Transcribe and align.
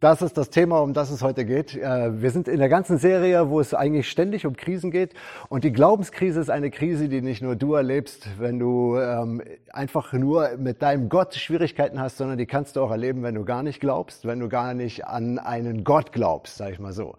das 0.00 0.22
ist 0.22 0.38
das 0.38 0.48
Thema, 0.48 0.80
um 0.80 0.94
das 0.94 1.10
es 1.10 1.22
heute 1.22 1.44
geht. 1.44 1.76
Äh, 1.76 2.22
wir 2.22 2.30
sind 2.30 2.48
in 2.48 2.58
der 2.58 2.70
ganzen 2.70 2.96
Serie, 2.96 3.50
wo 3.50 3.60
es 3.60 3.74
eigentlich 3.74 4.10
ständig 4.10 4.46
um 4.46 4.56
Krisen 4.56 4.90
geht. 4.90 5.12
Und 5.50 5.62
die 5.62 5.72
Glaubenskrise 5.72 6.40
ist 6.40 6.48
eine 6.48 6.70
Krise, 6.70 7.10
die 7.10 7.20
nicht 7.20 7.42
nur 7.42 7.54
du 7.54 7.74
erlebst, 7.74 8.26
wenn 8.38 8.58
du 8.58 8.96
ähm, 8.96 9.42
einfach 9.70 10.14
nur 10.14 10.56
mit 10.56 10.80
deinem 10.80 11.10
Gott 11.10 11.34
Schwierigkeiten 11.34 12.00
hast, 12.00 12.16
sondern 12.16 12.38
die 12.38 12.46
kannst 12.46 12.76
du 12.76 12.80
auch 12.80 12.90
erleben, 12.90 13.22
wenn 13.22 13.34
du 13.34 13.44
gar 13.44 13.62
nicht 13.62 13.78
glaubst, 13.78 14.26
wenn 14.26 14.40
du 14.40 14.48
gar 14.48 14.72
nicht 14.72 15.06
an 15.06 15.38
einen 15.38 15.84
Gott 15.84 16.12
glaubst, 16.12 16.56
sag 16.56 16.72
ich 16.72 16.78
mal 16.78 16.94
so. 16.94 17.14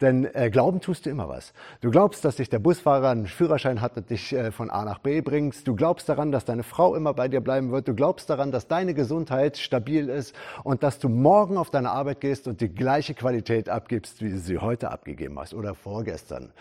Denn 0.00 0.28
äh, 0.34 0.50
glauben 0.50 0.80
tust 0.80 1.06
du 1.06 1.10
immer 1.10 1.28
was. 1.28 1.52
Du 1.82 1.92
glaubst, 1.92 2.24
dass 2.24 2.36
dich 2.36 2.48
der 2.48 2.58
Busfahrer 2.58 3.10
einen 3.10 3.26
Führerschein 3.26 3.80
hat 3.80 3.96
und 3.96 4.10
dich 4.10 4.32
äh, 4.32 4.50
von 4.50 4.70
A 4.70 4.84
nach 4.84 4.98
B 4.98 5.20
bringst. 5.20 5.68
Du 5.68 5.76
glaubst 5.76 6.08
daran, 6.08 6.32
dass 6.32 6.44
deine 6.44 6.64
Frau 6.64 6.96
immer 6.96 7.14
bei 7.14 7.28
dir 7.28 7.40
bleiben 7.40 7.70
wird. 7.70 7.86
Du 7.86 7.94
glaubst 7.94 8.28
daran, 8.28 8.50
dass 8.50 8.66
deine 8.66 8.92
Gesundheit 8.92 9.56
stabil 9.56 10.08
ist 10.08 10.34
und 10.64 10.82
dass 10.82 10.98
du 10.98 11.08
morgen 11.08 11.56
auf 11.56 11.70
deine 11.70 11.92
Arbeit 11.92 12.23
gehst 12.24 12.48
und 12.48 12.62
die 12.62 12.74
gleiche 12.74 13.12
Qualität 13.12 13.68
abgibst, 13.68 14.22
wie 14.22 14.30
du 14.30 14.38
sie 14.38 14.56
heute 14.56 14.90
abgegeben 14.90 15.38
hast 15.38 15.52
oder 15.52 15.74
vorgestern. 15.74 16.54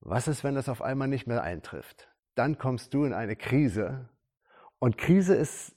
Was 0.00 0.28
ist, 0.28 0.44
wenn 0.44 0.54
das 0.54 0.68
auf 0.68 0.82
einmal 0.82 1.08
nicht 1.08 1.26
mehr 1.26 1.42
eintrifft? 1.42 2.06
Dann 2.34 2.58
kommst 2.58 2.92
du 2.92 3.04
in 3.04 3.14
eine 3.14 3.34
Krise. 3.34 4.10
Und 4.78 4.98
Krise 4.98 5.34
ist, 5.34 5.74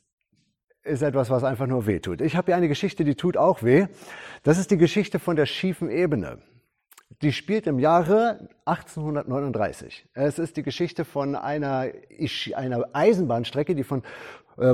ist 0.84 1.04
etwas, 1.04 1.30
was 1.30 1.46
einfach 1.46 1.68
nur 1.68 1.88
weh 1.88 2.02
tut. 2.02 2.20
Ich 2.20 2.36
habe 2.36 2.48
hier 2.48 2.58
eine 2.58 2.68
Geschichte, 2.68 3.06
die 3.06 3.16
tut 3.16 3.38
auch 3.38 3.64
weh. 3.64 3.88
Das 4.44 4.58
ist 4.58 4.72
die 4.72 4.78
Geschichte 4.78 5.20
von 5.20 5.38
der 5.38 5.46
schiefen 5.46 5.90
Ebene. 5.90 6.42
Die 7.22 7.32
spielt 7.32 7.66
im 7.68 7.80
Jahre 7.80 8.50
1839. 8.66 10.10
Es 10.14 10.38
ist 10.38 10.58
die 10.58 10.64
Geschichte 10.64 11.06
von 11.06 11.36
einer, 11.38 11.92
einer 12.56 12.90
Eisenbahnstrecke, 12.92 13.74
die 13.74 13.86
von 13.86 14.04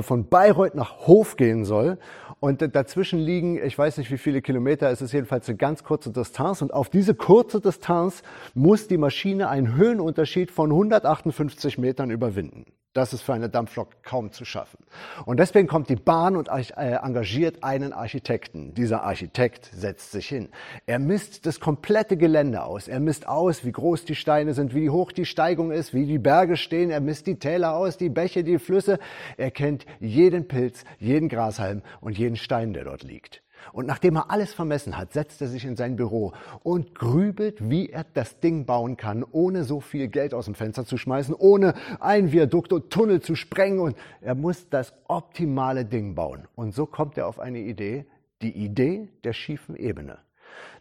von 0.00 0.28
Bayreuth 0.28 0.74
nach 0.74 1.06
Hof 1.06 1.36
gehen 1.36 1.64
soll. 1.64 1.98
Und 2.40 2.62
dazwischen 2.74 3.18
liegen, 3.18 3.62
ich 3.62 3.76
weiß 3.76 3.98
nicht 3.98 4.10
wie 4.10 4.16
viele 4.16 4.40
Kilometer, 4.40 4.90
es 4.90 5.02
ist 5.02 5.12
jedenfalls 5.12 5.46
eine 5.48 5.58
ganz 5.58 5.84
kurze 5.84 6.10
Distanz. 6.10 6.62
Und 6.62 6.72
auf 6.72 6.88
diese 6.88 7.14
kurze 7.14 7.60
Distanz 7.60 8.22
muss 8.54 8.88
die 8.88 8.96
Maschine 8.96 9.48
einen 9.48 9.76
Höhenunterschied 9.76 10.50
von 10.50 10.70
158 10.70 11.76
Metern 11.76 12.10
überwinden. 12.10 12.64
Das 12.92 13.12
ist 13.12 13.22
für 13.22 13.34
eine 13.34 13.48
Dampflok 13.48 14.02
kaum 14.02 14.32
zu 14.32 14.44
schaffen. 14.44 14.78
Und 15.24 15.38
deswegen 15.38 15.68
kommt 15.68 15.88
die 15.88 15.96
Bahn 15.96 16.34
und 16.34 16.48
äh, 16.48 16.96
engagiert 16.96 17.62
einen 17.62 17.92
Architekten. 17.92 18.74
Dieser 18.74 19.04
Architekt 19.04 19.70
setzt 19.72 20.10
sich 20.10 20.26
hin. 20.26 20.48
Er 20.86 20.98
misst 20.98 21.46
das 21.46 21.60
komplette 21.60 22.16
Gelände 22.16 22.64
aus. 22.64 22.88
Er 22.88 22.98
misst 22.98 23.28
aus, 23.28 23.64
wie 23.64 23.70
groß 23.70 24.06
die 24.06 24.16
Steine 24.16 24.54
sind, 24.54 24.74
wie 24.74 24.90
hoch 24.90 25.12
die 25.12 25.24
Steigung 25.24 25.70
ist, 25.70 25.94
wie 25.94 26.04
die 26.04 26.18
Berge 26.18 26.56
stehen. 26.56 26.90
Er 26.90 27.00
misst 27.00 27.28
die 27.28 27.38
Täler 27.38 27.76
aus, 27.76 27.96
die 27.96 28.08
Bäche, 28.08 28.42
die 28.42 28.58
Flüsse. 28.58 28.98
Er 29.36 29.52
kennt 29.52 29.86
jeden 30.00 30.48
Pilz, 30.48 30.82
jeden 30.98 31.28
Grashalm 31.28 31.82
und 32.00 32.18
jeden 32.18 32.36
Stein, 32.36 32.72
der 32.72 32.84
dort 32.84 33.04
liegt. 33.04 33.40
Und 33.72 33.86
nachdem 33.86 34.16
er 34.16 34.30
alles 34.30 34.52
vermessen 34.52 34.96
hat, 34.96 35.12
setzt 35.12 35.40
er 35.40 35.48
sich 35.48 35.64
in 35.64 35.76
sein 35.76 35.96
Büro 35.96 36.32
und 36.62 36.94
grübelt, 36.94 37.70
wie 37.70 37.90
er 37.90 38.04
das 38.14 38.40
Ding 38.40 38.66
bauen 38.66 38.96
kann, 38.96 39.24
ohne 39.30 39.64
so 39.64 39.80
viel 39.80 40.08
Geld 40.08 40.34
aus 40.34 40.46
dem 40.46 40.54
Fenster 40.54 40.84
zu 40.84 40.96
schmeißen, 40.96 41.34
ohne 41.34 41.74
ein 42.00 42.32
Viadukt 42.32 42.72
und 42.72 42.90
Tunnel 42.90 43.20
zu 43.20 43.34
sprengen. 43.34 43.80
Und 43.80 43.96
er 44.20 44.34
muss 44.34 44.68
das 44.68 44.92
optimale 45.08 45.84
Ding 45.84 46.14
bauen. 46.14 46.46
Und 46.54 46.74
so 46.74 46.86
kommt 46.86 47.18
er 47.18 47.26
auf 47.26 47.38
eine 47.38 47.60
Idee, 47.60 48.06
die 48.42 48.52
Idee 48.52 49.08
der 49.24 49.32
schiefen 49.32 49.76
Ebene. 49.76 50.18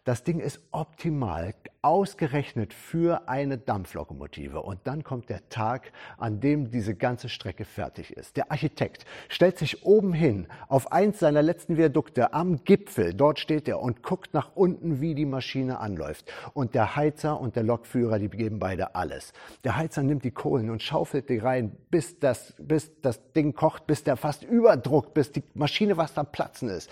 Das 0.06 0.24
Ding 0.24 0.40
ist 0.40 0.62
optimal 0.72 1.54
ausgerechnet 1.82 2.74
für 2.74 3.30
eine 3.30 3.58
Dampflokomotive. 3.58 4.62
Und 4.62 4.80
dann 4.84 5.04
kommt 5.04 5.30
der 5.30 5.48
Tag, 5.50 5.92
an 6.18 6.40
dem 6.40 6.72
diese 6.72 6.96
ganze 6.96 7.30
Strecke 7.30 7.64
fertig 7.64 8.12
ist. 8.12 8.36
Der 8.36 8.52
Architekt 8.52 9.06
stellt 9.30 9.58
sich 9.58 9.86
oben 9.86 10.14
hin 10.14 10.48
auf 10.68 10.92
eins 10.92 11.20
seiner 11.20 11.42
letzten 11.42 11.78
Viadukte 11.78 12.34
am 12.34 12.64
Gipfel. 12.64 13.14
Dort 13.14 13.40
steht 13.40 13.68
er 13.68 13.80
und 13.80 14.04
guckt 14.04 14.34
nach 14.34 14.56
unten, 14.56 15.00
wie 15.00 15.16
die 15.16 15.26
Maschine 15.26 15.80
anläuft. 15.80 16.32
Und 16.54 16.76
der 16.76 16.96
Heizer 16.96 17.40
und 17.40 17.56
der 17.56 17.64
Lokführer, 17.64 18.20
die 18.20 18.30
geben 18.30 18.59
beide 18.59 18.96
alles. 18.96 19.34
Der 19.64 19.78
Heizer 19.78 20.04
nimmt 20.04 20.24
die 20.24 20.32
Kohlen 20.32 20.70
und 20.70 20.84
schaufelt 20.84 21.30
die 21.30 21.38
rein, 21.38 21.76
bis 21.90 22.20
das, 22.20 22.54
bis 22.58 23.00
das 23.02 23.32
Ding 23.34 23.54
kocht, 23.54 23.88
bis 23.88 24.04
der 24.04 24.18
fast 24.18 24.44
überdruckt, 24.44 25.14
bis 25.14 25.32
die 25.32 25.44
Maschine 25.54 25.96
fast 25.96 26.18
am 26.18 26.32
Platzen 26.32 26.70
ist. 26.70 26.90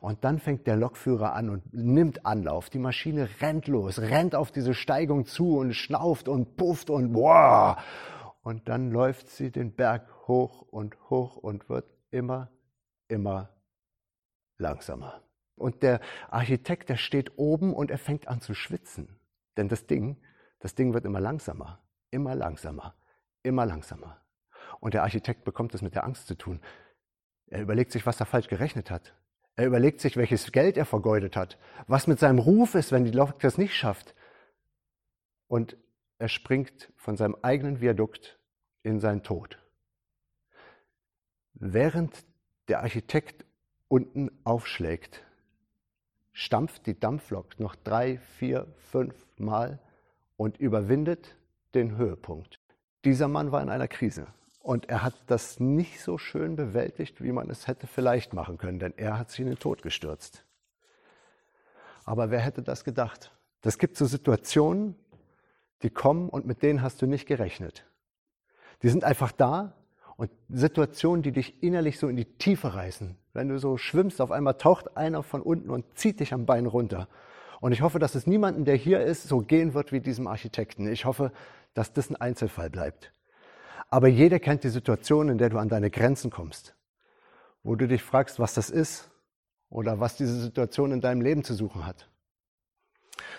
Und 0.00 0.24
dann 0.24 0.38
fängt 0.38 0.66
der 0.66 0.76
Lokführer 0.76 1.34
an 1.34 1.50
und 1.50 1.74
nimmt 1.74 2.24
Anlauf. 2.24 2.70
Die 2.70 2.78
Maschine 2.78 3.28
rennt 3.40 3.66
los, 3.66 3.98
rennt 3.98 4.34
auf 4.34 4.52
diese 4.52 4.74
Steigung 4.74 5.26
zu 5.26 5.58
und 5.58 5.74
schnauft 5.74 6.28
und 6.28 6.56
pufft 6.56 6.90
und 6.90 7.14
wow. 7.14 7.76
Und 8.42 8.68
dann 8.68 8.90
läuft 8.90 9.28
sie 9.28 9.50
den 9.50 9.74
Berg 9.74 10.08
hoch 10.28 10.62
und 10.62 10.96
hoch 11.10 11.36
und 11.36 11.68
wird 11.68 11.86
immer, 12.10 12.50
immer 13.08 13.50
langsamer. 14.56 15.22
Und 15.56 15.82
der 15.82 16.00
Architekt, 16.30 16.88
der 16.88 16.96
steht 16.96 17.36
oben 17.36 17.74
und 17.74 17.90
er 17.90 17.98
fängt 17.98 18.28
an 18.28 18.40
zu 18.40 18.54
schwitzen. 18.54 19.18
Denn 19.56 19.68
das 19.68 19.86
Ding, 19.86 20.16
das 20.60 20.74
Ding 20.76 20.94
wird 20.94 21.04
immer 21.04 21.20
langsamer, 21.20 21.80
immer 22.10 22.36
langsamer, 22.36 22.94
immer 23.42 23.66
langsamer. 23.66 24.20
Und 24.78 24.94
der 24.94 25.02
Architekt 25.02 25.44
bekommt 25.44 25.74
es 25.74 25.82
mit 25.82 25.94
der 25.96 26.04
Angst 26.04 26.28
zu 26.28 26.36
tun. 26.36 26.60
Er 27.46 27.62
überlegt 27.62 27.90
sich, 27.90 28.06
was 28.06 28.20
er 28.20 28.26
falsch 28.26 28.48
gerechnet 28.48 28.90
hat. 28.90 29.14
Er 29.58 29.66
überlegt 29.66 30.00
sich, 30.00 30.16
welches 30.16 30.52
Geld 30.52 30.76
er 30.76 30.86
vergeudet 30.86 31.34
hat, 31.34 31.58
was 31.88 32.06
mit 32.06 32.20
seinem 32.20 32.38
Ruf 32.38 32.76
ist, 32.76 32.92
wenn 32.92 33.04
die 33.04 33.10
Lok 33.10 33.40
das 33.40 33.58
nicht 33.58 33.74
schafft. 33.74 34.14
Und 35.48 35.76
er 36.20 36.28
springt 36.28 36.92
von 36.94 37.16
seinem 37.16 37.36
eigenen 37.42 37.80
Viadukt 37.80 38.38
in 38.84 39.00
seinen 39.00 39.24
Tod. 39.24 39.58
Während 41.54 42.24
der 42.68 42.84
Architekt 42.84 43.44
unten 43.88 44.30
aufschlägt, 44.44 45.24
stampft 46.32 46.86
die 46.86 47.00
Dampflok 47.00 47.58
noch 47.58 47.74
drei, 47.74 48.18
vier, 48.38 48.72
fünf 48.76 49.26
Mal 49.38 49.80
und 50.36 50.58
überwindet 50.58 51.34
den 51.74 51.96
Höhepunkt. 51.96 52.60
Dieser 53.04 53.26
Mann 53.26 53.50
war 53.50 53.60
in 53.60 53.70
einer 53.70 53.88
Krise. 53.88 54.28
Und 54.68 54.90
er 54.90 55.02
hat 55.02 55.14
das 55.28 55.60
nicht 55.60 56.02
so 56.02 56.18
schön 56.18 56.54
bewältigt, 56.54 57.22
wie 57.22 57.32
man 57.32 57.48
es 57.48 57.68
hätte 57.68 57.86
vielleicht 57.86 58.34
machen 58.34 58.58
können, 58.58 58.78
denn 58.78 58.92
er 58.98 59.18
hat 59.18 59.30
sich 59.30 59.40
in 59.40 59.46
den 59.46 59.58
Tod 59.58 59.80
gestürzt. 59.80 60.44
Aber 62.04 62.30
wer 62.30 62.40
hätte 62.40 62.60
das 62.60 62.84
gedacht? 62.84 63.34
Das 63.62 63.78
gibt 63.78 63.96
so 63.96 64.04
Situationen, 64.04 64.94
die 65.80 65.88
kommen 65.88 66.28
und 66.28 66.44
mit 66.44 66.62
denen 66.62 66.82
hast 66.82 67.00
du 67.00 67.06
nicht 67.06 67.24
gerechnet. 67.24 67.86
Die 68.82 68.90
sind 68.90 69.04
einfach 69.04 69.32
da 69.32 69.72
und 70.18 70.30
Situationen, 70.50 71.22
die 71.22 71.32
dich 71.32 71.62
innerlich 71.62 71.98
so 71.98 72.06
in 72.06 72.16
die 72.16 72.26
Tiefe 72.26 72.74
reißen. 72.74 73.16
Wenn 73.32 73.48
du 73.48 73.58
so 73.58 73.78
schwimmst, 73.78 74.20
auf 74.20 74.30
einmal 74.30 74.58
taucht 74.58 74.98
einer 74.98 75.22
von 75.22 75.40
unten 75.40 75.70
und 75.70 75.86
zieht 75.96 76.20
dich 76.20 76.34
am 76.34 76.44
Bein 76.44 76.66
runter. 76.66 77.08
Und 77.62 77.72
ich 77.72 77.80
hoffe, 77.80 78.00
dass 78.00 78.14
es 78.14 78.26
niemanden, 78.26 78.66
der 78.66 78.76
hier 78.76 79.00
ist, 79.00 79.28
so 79.28 79.38
gehen 79.38 79.72
wird 79.72 79.92
wie 79.92 80.00
diesem 80.00 80.26
Architekten. 80.26 80.86
Ich 80.92 81.06
hoffe, 81.06 81.32
dass 81.72 81.94
das 81.94 82.10
ein 82.10 82.16
Einzelfall 82.16 82.68
bleibt. 82.68 83.14
Aber 83.88 84.08
jeder 84.08 84.38
kennt 84.38 84.64
die 84.64 84.68
Situation, 84.68 85.28
in 85.28 85.38
der 85.38 85.50
du 85.50 85.58
an 85.58 85.68
deine 85.68 85.90
Grenzen 85.90 86.30
kommst, 86.30 86.74
wo 87.62 87.74
du 87.74 87.86
dich 87.86 88.02
fragst, 88.02 88.38
was 88.38 88.54
das 88.54 88.70
ist 88.70 89.10
oder 89.70 90.00
was 90.00 90.16
diese 90.16 90.40
Situation 90.40 90.92
in 90.92 91.00
deinem 91.00 91.20
Leben 91.20 91.44
zu 91.44 91.54
suchen 91.54 91.86
hat. 91.86 92.08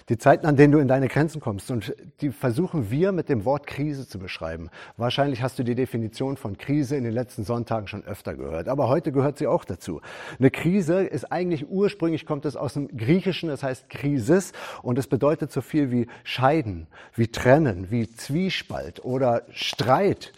Die 0.07 0.17
Zeiten, 0.17 0.45
an 0.45 0.55
denen 0.55 0.71
du 0.71 0.79
in 0.79 0.87
deine 0.87 1.07
Grenzen 1.07 1.41
kommst. 1.41 1.69
Und 1.71 1.93
die 2.21 2.29
versuchen 2.29 2.89
wir 2.89 3.11
mit 3.11 3.27
dem 3.27 3.43
Wort 3.45 3.67
Krise 3.67 4.07
zu 4.07 4.17
beschreiben. 4.17 4.69
Wahrscheinlich 4.97 5.41
hast 5.41 5.59
du 5.59 5.63
die 5.63 5.75
Definition 5.75 6.37
von 6.37 6.57
Krise 6.57 6.95
in 6.95 7.03
den 7.03 7.13
letzten 7.13 7.43
Sonntagen 7.43 7.87
schon 7.87 8.03
öfter 8.05 8.35
gehört. 8.35 8.69
Aber 8.69 8.87
heute 8.87 9.11
gehört 9.11 9.37
sie 9.37 9.47
auch 9.47 9.65
dazu. 9.65 10.01
Eine 10.39 10.51
Krise 10.51 11.01
ist 11.01 11.31
eigentlich 11.31 11.69
ursprünglich 11.69 12.25
kommt 12.25 12.45
es 12.45 12.55
aus 12.55 12.73
dem 12.73 12.87
Griechischen, 12.95 13.49
das 13.49 13.63
heißt 13.63 13.89
Krisis. 13.89 14.53
Und 14.81 14.97
es 14.97 15.07
bedeutet 15.07 15.51
so 15.51 15.61
viel 15.61 15.91
wie 15.91 16.07
scheiden, 16.23 16.87
wie 17.15 17.27
trennen, 17.27 17.91
wie 17.91 18.09
Zwiespalt 18.09 19.03
oder 19.03 19.43
Streit. 19.51 20.31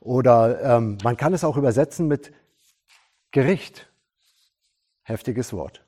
Oder 0.00 0.78
ähm, 0.78 0.98
man 1.04 1.16
kann 1.16 1.34
es 1.34 1.44
auch 1.44 1.56
übersetzen 1.56 2.08
mit 2.08 2.32
Gericht. 3.30 3.88
Heftiges 5.04 5.52
Wort. 5.52 5.84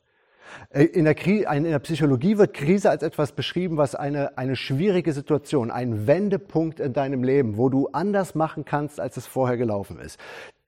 Äh, 0.71 0.85
in 0.85 1.05
der, 1.05 1.17
in 1.25 1.65
der, 1.65 1.79
Psychologie 1.79 2.39
wird 2.39 2.55
Krise 2.55 2.91
als 2.91 3.03
etwas 3.03 3.33
beschrieben, 3.33 3.77
was 3.77 3.95
eine, 3.95 4.37
eine 4.39 4.57
schwierige 4.57 5.13
Situation, 5.13 5.71
ein 5.71 6.07
Wendepunkt 6.07 6.81
in 6.81 6.93
deinem 6.93 7.23
Leben, 7.23 7.57
wo 7.57 7.69
du 7.69 7.89
anders 7.93 8.35
machen 8.35 8.65
kannst, 8.65 9.01
als 9.01 9.17
es 9.17 9.27
vorher 9.27 9.57
gelaufen 9.57 9.99
ist. 9.99 10.19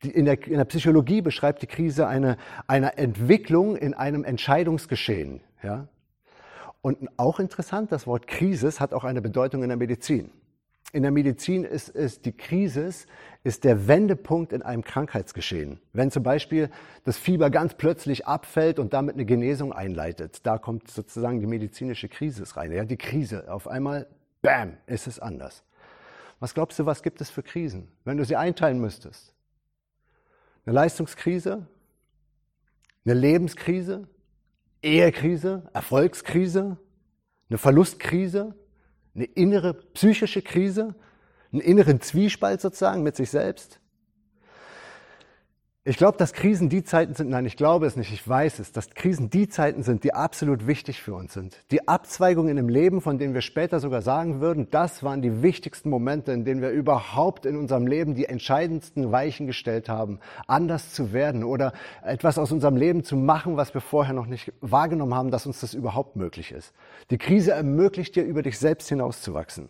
In 0.02 0.26
der, 0.26 0.46
in 0.46 0.58
der 0.58 0.64
Psychologie 0.64 1.22
beschreibt 1.22 1.62
die 1.62 1.66
Krise 1.66 2.06
eine, 2.06 2.36
eine 2.66 2.98
Entwicklung 2.98 3.76
in 3.76 3.94
einem 3.94 4.24
Entscheidungsgeschehen. 4.24 5.40
Ja? 5.62 5.88
Und 6.82 7.08
auch 7.16 7.40
interessant, 7.40 7.90
das 7.90 8.06
Wort 8.06 8.26
Krisis 8.26 8.78
hat 8.78 8.92
auch 8.92 9.04
eine 9.04 9.22
Bedeutung 9.22 9.62
in 9.62 9.68
der 9.70 9.78
Medizin. 9.78 10.30
In 10.92 11.02
der 11.02 11.10
Medizin 11.10 11.64
ist 11.64 11.88
es 11.88 12.22
die 12.22 12.32
Krise, 12.32 12.90
ist 13.42 13.64
der 13.64 13.88
Wendepunkt 13.88 14.52
in 14.52 14.62
einem 14.62 14.82
Krankheitsgeschehen. 14.82 15.80
Wenn 15.92 16.10
zum 16.10 16.22
Beispiel 16.22 16.70
das 17.04 17.18
Fieber 17.18 17.50
ganz 17.50 17.74
plötzlich 17.74 18.26
abfällt 18.26 18.78
und 18.78 18.92
damit 18.92 19.14
eine 19.14 19.24
Genesung 19.24 19.72
einleitet, 19.72 20.46
da 20.46 20.58
kommt 20.58 20.88
sozusagen 20.88 21.40
die 21.40 21.46
medizinische 21.46 22.08
Krise 22.08 22.44
rein. 22.56 22.72
Ja, 22.72 22.84
die 22.84 22.96
Krise. 22.96 23.50
Auf 23.52 23.68
einmal, 23.68 24.06
bam, 24.42 24.76
ist 24.86 25.06
es 25.06 25.18
anders. 25.18 25.64
Was 26.38 26.54
glaubst 26.54 26.78
du, 26.78 26.86
was 26.86 27.02
gibt 27.02 27.20
es 27.20 27.30
für 27.30 27.42
Krisen, 27.42 27.88
wenn 28.04 28.16
du 28.16 28.24
sie 28.24 28.36
einteilen 28.36 28.80
müsstest? 28.80 29.32
Eine 30.64 30.74
Leistungskrise, 30.74 31.66
eine 33.04 33.14
Lebenskrise, 33.14 34.06
Ehekrise, 34.82 35.68
Erfolgskrise, 35.72 36.76
eine 37.48 37.58
Verlustkrise, 37.58 38.54
eine 39.16 39.24
innere 39.24 39.74
psychische 39.74 40.42
Krise, 40.42 40.94
einen 41.52 41.62
inneren 41.62 42.00
Zwiespalt 42.00 42.60
sozusagen 42.60 43.02
mit 43.02 43.16
sich 43.16 43.30
selbst. 43.30 43.80
Ich 45.88 45.98
glaube, 45.98 46.18
dass 46.18 46.32
Krisen 46.32 46.68
die 46.68 46.82
Zeiten 46.82 47.14
sind, 47.14 47.30
nein, 47.30 47.46
ich 47.46 47.56
glaube 47.56 47.86
es 47.86 47.94
nicht, 47.94 48.12
ich 48.12 48.28
weiß 48.28 48.58
es, 48.58 48.72
dass 48.72 48.90
Krisen 48.90 49.30
die 49.30 49.48
Zeiten 49.48 49.84
sind, 49.84 50.02
die 50.02 50.12
absolut 50.12 50.66
wichtig 50.66 51.00
für 51.00 51.14
uns 51.14 51.32
sind. 51.32 51.56
Die 51.70 51.86
Abzweigungen 51.86 52.58
im 52.58 52.68
Leben, 52.68 53.00
von 53.00 53.18
denen 53.18 53.34
wir 53.34 53.40
später 53.40 53.78
sogar 53.78 54.02
sagen 54.02 54.40
würden, 54.40 54.68
das 54.72 55.04
waren 55.04 55.22
die 55.22 55.42
wichtigsten 55.42 55.88
Momente, 55.88 56.32
in 56.32 56.44
denen 56.44 56.60
wir 56.60 56.70
überhaupt 56.70 57.46
in 57.46 57.56
unserem 57.56 57.86
Leben 57.86 58.16
die 58.16 58.24
entscheidendsten 58.24 59.12
Weichen 59.12 59.46
gestellt 59.46 59.88
haben, 59.88 60.18
anders 60.48 60.92
zu 60.92 61.12
werden 61.12 61.44
oder 61.44 61.72
etwas 62.02 62.36
aus 62.36 62.50
unserem 62.50 62.76
Leben 62.76 63.04
zu 63.04 63.14
machen, 63.14 63.56
was 63.56 63.72
wir 63.72 63.80
vorher 63.80 64.12
noch 64.12 64.26
nicht 64.26 64.52
wahrgenommen 64.60 65.14
haben, 65.14 65.30
dass 65.30 65.46
uns 65.46 65.60
das 65.60 65.72
überhaupt 65.72 66.16
möglich 66.16 66.50
ist. 66.50 66.74
Die 67.10 67.18
Krise 67.18 67.52
ermöglicht 67.52 68.16
dir, 68.16 68.24
über 68.24 68.42
dich 68.42 68.58
selbst 68.58 68.88
hinauszuwachsen. 68.88 69.68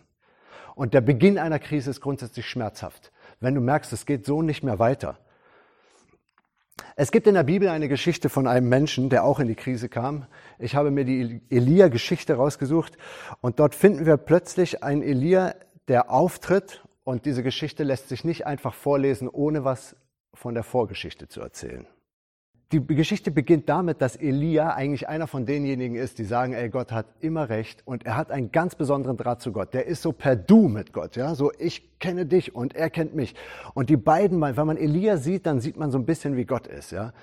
Und 0.73 0.95
der 0.95 1.01
Beginn 1.01 1.37
einer 1.37 1.59
Krise 1.59 1.91
ist 1.91 2.01
grundsätzlich 2.01 2.47
schmerzhaft. 2.47 3.11
Wenn 3.39 3.53
du 3.53 3.61
merkst, 3.61 3.93
es 3.93 4.07
geht 4.07 4.25
so 4.25 4.41
nicht 4.41 4.63
mehr 4.63 4.79
weiter 4.79 5.19
es 6.95 7.11
gibt 7.11 7.27
in 7.27 7.35
der 7.35 7.43
Bibel 7.43 7.67
eine 7.67 7.87
Geschichte 7.87 8.29
von 8.29 8.47
einem 8.47 8.69
Menschen, 8.69 9.09
der 9.09 9.23
auch 9.23 9.39
in 9.39 9.47
die 9.47 9.55
Krise 9.55 9.89
kam. 9.89 10.25
Ich 10.59 10.75
habe 10.75 10.91
mir 10.91 11.05
die 11.05 11.41
Elia-Geschichte 11.49 12.35
rausgesucht 12.35 12.97
und 13.41 13.59
dort 13.59 13.75
finden 13.75 14.05
wir 14.05 14.17
plötzlich 14.17 14.83
einen 14.83 15.01
Elia, 15.01 15.55
der 15.87 16.11
auftritt 16.11 16.83
und 17.03 17.25
diese 17.25 17.43
Geschichte 17.43 17.83
lässt 17.83 18.09
sich 18.09 18.25
nicht 18.25 18.45
einfach 18.45 18.73
vorlesen, 18.73 19.29
ohne 19.29 19.63
was 19.63 19.95
von 20.33 20.53
der 20.53 20.63
Vorgeschichte 20.63 21.27
zu 21.27 21.41
erzählen. 21.41 21.87
Die 22.73 22.85
Geschichte 22.85 23.31
beginnt 23.31 23.69
damit, 23.69 24.01
dass 24.01 24.17
Elia 24.17 24.73
eigentlich 24.73 25.07
einer 25.07 25.27
von 25.27 25.45
denjenigen 25.45 25.95
ist, 25.95 26.17
die 26.17 26.25
sagen, 26.25 26.51
ey, 26.51 26.67
Gott 26.67 26.91
hat 26.91 27.05
immer 27.21 27.47
recht 27.47 27.81
und 27.85 28.05
er 28.05 28.17
hat 28.17 28.29
einen 28.29 28.51
ganz 28.51 28.75
besonderen 28.75 29.15
Draht 29.15 29.41
zu 29.41 29.53
Gott. 29.53 29.73
Der 29.73 29.85
ist 29.85 30.01
so 30.01 30.11
per 30.11 30.35
Du 30.35 30.67
mit 30.67 30.91
Gott, 30.91 31.15
ja, 31.15 31.33
so 31.33 31.53
ich 31.57 31.96
kenne 31.99 32.25
dich 32.25 32.55
und 32.55 32.75
er 32.75 32.89
kennt 32.89 33.15
mich. 33.15 33.35
Und 33.73 33.89
die 33.89 33.97
beiden, 33.97 34.41
wenn 34.41 34.67
man 34.67 34.77
Elia 34.77 35.17
sieht, 35.17 35.45
dann 35.45 35.59
sieht 35.59 35.77
man 35.77 35.91
so 35.91 35.97
ein 35.97 36.05
bisschen, 36.05 36.37
wie 36.37 36.45
Gott 36.45 36.67
ist, 36.67 36.91
ja. 36.91 37.13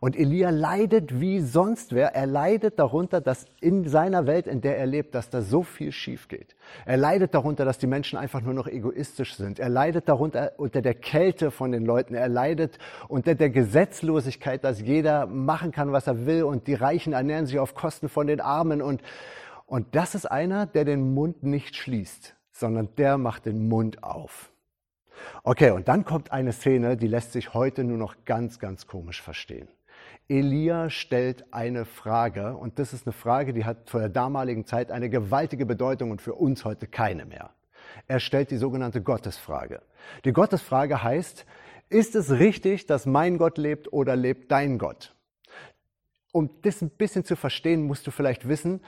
Und 0.00 0.16
Elia 0.16 0.50
leidet 0.50 1.20
wie 1.20 1.40
sonst 1.40 1.92
wer. 1.92 2.14
Er 2.14 2.26
leidet 2.26 2.78
darunter, 2.78 3.20
dass 3.20 3.46
in 3.60 3.88
seiner 3.88 4.26
Welt, 4.26 4.46
in 4.46 4.60
der 4.60 4.78
er 4.78 4.86
lebt, 4.86 5.14
dass 5.14 5.28
da 5.28 5.42
so 5.42 5.62
viel 5.62 5.92
schief 5.92 6.28
geht. 6.28 6.54
Er 6.86 6.96
leidet 6.96 7.34
darunter, 7.34 7.64
dass 7.64 7.78
die 7.78 7.86
Menschen 7.86 8.18
einfach 8.18 8.40
nur 8.40 8.54
noch 8.54 8.66
egoistisch 8.66 9.34
sind. 9.34 9.58
Er 9.58 9.68
leidet 9.68 10.08
darunter 10.08 10.52
unter 10.56 10.82
der 10.82 10.94
Kälte 10.94 11.50
von 11.50 11.72
den 11.72 11.84
Leuten. 11.84 12.14
Er 12.14 12.28
leidet 12.28 12.78
unter 13.08 13.34
der 13.34 13.50
Gesetzlosigkeit, 13.50 14.64
dass 14.64 14.80
jeder 14.80 15.26
machen 15.26 15.72
kann, 15.72 15.92
was 15.92 16.06
er 16.06 16.26
will 16.26 16.44
und 16.44 16.66
die 16.66 16.74
Reichen 16.74 17.12
ernähren 17.12 17.46
sich 17.46 17.58
auf 17.58 17.74
Kosten 17.74 18.08
von 18.08 18.26
den 18.26 18.40
Armen. 18.40 18.82
Und, 18.82 19.02
und 19.66 19.94
das 19.94 20.14
ist 20.14 20.26
einer, 20.26 20.66
der 20.66 20.84
den 20.84 21.12
Mund 21.12 21.42
nicht 21.42 21.76
schließt, 21.76 22.34
sondern 22.52 22.94
der 22.96 23.18
macht 23.18 23.46
den 23.46 23.68
Mund 23.68 24.02
auf. 24.04 24.52
Okay, 25.42 25.70
und 25.70 25.88
dann 25.88 26.04
kommt 26.04 26.32
eine 26.32 26.52
Szene, 26.52 26.96
die 26.96 27.06
lässt 27.06 27.32
sich 27.32 27.54
heute 27.54 27.84
nur 27.84 27.98
noch 27.98 28.24
ganz, 28.24 28.58
ganz 28.58 28.86
komisch 28.86 29.20
verstehen. 29.22 29.68
Elia 30.28 30.88
stellt 30.88 31.52
eine 31.52 31.84
Frage 31.84 32.56
und 32.56 32.78
das 32.78 32.92
ist 32.92 33.06
eine 33.06 33.12
Frage, 33.12 33.52
die 33.52 33.64
hat 33.64 33.90
vor 33.90 34.00
der 34.00 34.08
damaligen 34.08 34.66
Zeit 34.66 34.90
eine 34.90 35.10
gewaltige 35.10 35.66
Bedeutung 35.66 36.10
und 36.10 36.22
für 36.22 36.34
uns 36.34 36.64
heute 36.64 36.86
keine 36.86 37.24
mehr. 37.24 37.50
Er 38.08 38.20
stellt 38.20 38.50
die 38.50 38.56
sogenannte 38.56 39.02
Gottesfrage. 39.02 39.82
Die 40.24 40.32
Gottesfrage 40.32 41.02
heißt, 41.02 41.44
ist 41.88 42.14
es 42.14 42.30
richtig, 42.30 42.86
dass 42.86 43.04
mein 43.04 43.36
Gott 43.36 43.58
lebt 43.58 43.92
oder 43.92 44.16
lebt 44.16 44.50
dein 44.50 44.78
Gott? 44.78 45.14
Um 46.32 46.48
das 46.62 46.80
ein 46.80 46.90
bisschen 46.90 47.24
zu 47.24 47.36
verstehen, 47.36 47.86
musst 47.86 48.06
du 48.06 48.10
vielleicht 48.10 48.48
wissen, 48.48 48.80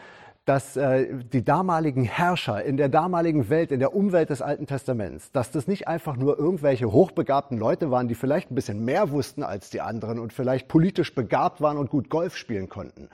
dass 0.45 0.77
äh, 0.77 1.25
die 1.33 1.43
damaligen 1.43 2.05
Herrscher 2.05 2.63
in 2.63 2.77
der 2.77 2.91
damaligen 2.91 3.49
Welt, 3.49 3.73
in 3.73 3.81
der 3.81 3.95
Umwelt 3.95 4.29
des 4.29 4.43
Alten 4.43 4.67
Testaments, 4.67 5.33
dass 5.33 5.51
das 5.51 5.67
nicht 5.67 5.89
einfach 5.89 6.17
nur 6.17 6.39
irgendwelche 6.39 6.93
hochbegabten 6.93 7.59
Leute 7.59 7.91
waren, 7.91 8.09
die 8.09 8.15
vielleicht 8.15 8.51
ein 8.51 8.55
bisschen 8.55 8.85
mehr 8.85 9.11
wussten 9.11 9.43
als 9.43 9.71
die 9.71 9.81
anderen 9.81 10.19
und 10.19 10.33
vielleicht 10.33 10.69
politisch 10.69 11.15
begabt 11.15 11.63
waren 11.63 11.79
und 11.79 11.89
gut 11.89 12.11
Golf 12.11 12.37
spielen 12.37 12.69
konnten. 12.69 13.09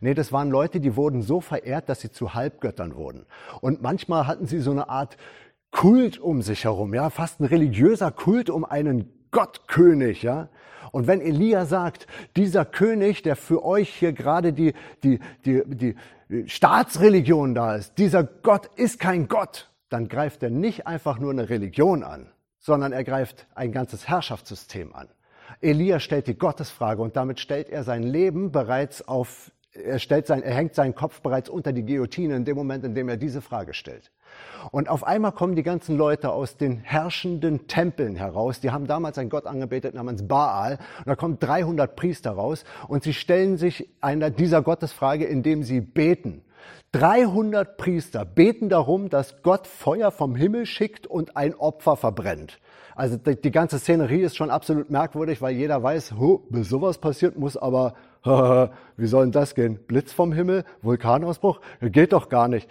Nee, 0.00 0.14
das 0.14 0.32
waren 0.32 0.50
Leute, 0.50 0.78
die 0.78 0.94
wurden 0.94 1.22
so 1.22 1.40
verehrt, 1.40 1.88
dass 1.88 2.00
sie 2.00 2.10
zu 2.10 2.34
Halbgöttern 2.34 2.94
wurden. 2.94 3.26
Und 3.60 3.82
manchmal 3.82 4.28
hatten 4.28 4.46
sie 4.46 4.60
so 4.60 4.70
eine 4.70 4.88
Art 4.88 5.16
Kult 5.72 6.18
um 6.18 6.42
sich 6.42 6.64
herum, 6.64 6.94
ja, 6.94 7.10
fast 7.10 7.40
ein 7.40 7.44
religiöser 7.44 8.10
Kult 8.10 8.50
um 8.50 8.64
einen 8.64 9.12
Gottkönig, 9.32 10.22
ja. 10.22 10.48
Und 10.92 11.06
wenn 11.06 11.20
Elia 11.20 11.66
sagt, 11.66 12.06
dieser 12.36 12.64
König, 12.64 13.22
der 13.22 13.36
für 13.36 13.64
euch 13.64 13.88
hier 13.90 14.12
gerade 14.12 14.52
die, 14.52 14.74
die, 15.02 15.20
die, 15.44 15.62
die 15.66 16.48
Staatsreligion 16.48 17.54
da 17.54 17.76
ist, 17.76 17.98
dieser 17.98 18.24
Gott 18.24 18.66
ist 18.76 19.00
kein 19.00 19.28
Gott, 19.28 19.70
dann 19.88 20.08
greift 20.08 20.42
er 20.42 20.50
nicht 20.50 20.86
einfach 20.86 21.18
nur 21.18 21.30
eine 21.30 21.48
Religion 21.48 22.02
an, 22.02 22.30
sondern 22.58 22.92
er 22.92 23.04
greift 23.04 23.46
ein 23.54 23.72
ganzes 23.72 24.08
Herrschaftssystem 24.08 24.94
an. 24.94 25.08
Elia 25.60 25.98
stellt 25.98 26.26
die 26.26 26.36
Gottesfrage 26.36 27.00
und 27.02 27.16
damit 27.16 27.40
stellt 27.40 27.70
er 27.70 27.82
sein 27.82 28.02
Leben 28.02 28.52
bereits 28.52 29.06
auf, 29.06 29.50
er, 29.72 29.98
stellt 29.98 30.26
sein, 30.26 30.42
er 30.42 30.54
hängt 30.54 30.74
seinen 30.74 30.94
Kopf 30.94 31.20
bereits 31.22 31.48
unter 31.48 31.72
die 31.72 31.84
Guillotine 31.84 32.36
in 32.36 32.44
dem 32.44 32.56
Moment, 32.56 32.84
in 32.84 32.94
dem 32.94 33.08
er 33.08 33.16
diese 33.16 33.40
Frage 33.40 33.74
stellt. 33.74 34.10
Und 34.70 34.88
auf 34.88 35.04
einmal 35.04 35.32
kommen 35.32 35.56
die 35.56 35.62
ganzen 35.62 35.96
Leute 35.96 36.30
aus 36.30 36.56
den 36.56 36.78
herrschenden 36.78 37.66
Tempeln 37.66 38.16
heraus. 38.16 38.60
Die 38.60 38.70
haben 38.70 38.86
damals 38.86 39.18
einen 39.18 39.30
Gott 39.30 39.46
angebetet 39.46 39.94
namens 39.94 40.26
Baal. 40.26 40.78
Und 40.98 41.06
da 41.06 41.16
kommen 41.16 41.38
300 41.38 41.96
Priester 41.96 42.32
raus 42.32 42.64
und 42.88 43.02
sie 43.02 43.14
stellen 43.14 43.56
sich 43.56 43.88
einer 44.00 44.30
dieser 44.30 44.62
Gottesfrage, 44.62 45.24
indem 45.24 45.62
sie 45.62 45.80
beten. 45.80 46.42
300 46.92 47.76
Priester 47.76 48.24
beten 48.24 48.68
darum, 48.68 49.10
dass 49.10 49.42
Gott 49.42 49.66
Feuer 49.66 50.10
vom 50.10 50.34
Himmel 50.34 50.64
schickt 50.64 51.06
und 51.06 51.36
ein 51.36 51.54
Opfer 51.54 51.96
verbrennt. 51.96 52.58
Also 52.94 53.16
die, 53.16 53.40
die 53.40 53.50
ganze 53.50 53.78
Szenerie 53.78 54.22
ist 54.22 54.36
schon 54.36 54.50
absolut 54.50 54.90
merkwürdig, 54.90 55.40
weil 55.42 55.54
jeder 55.54 55.82
weiß, 55.82 56.14
bis 56.48 56.68
sowas 56.68 56.98
passiert, 56.98 57.38
muss 57.38 57.56
aber, 57.56 57.94
wie 58.96 59.06
soll 59.06 59.26
denn 59.26 59.32
das 59.32 59.54
gehen? 59.54 59.78
Blitz 59.86 60.12
vom 60.12 60.32
Himmel, 60.32 60.64
Vulkanausbruch? 60.82 61.60
Geht 61.80 62.12
doch 62.12 62.28
gar 62.28 62.48
nicht. 62.48 62.68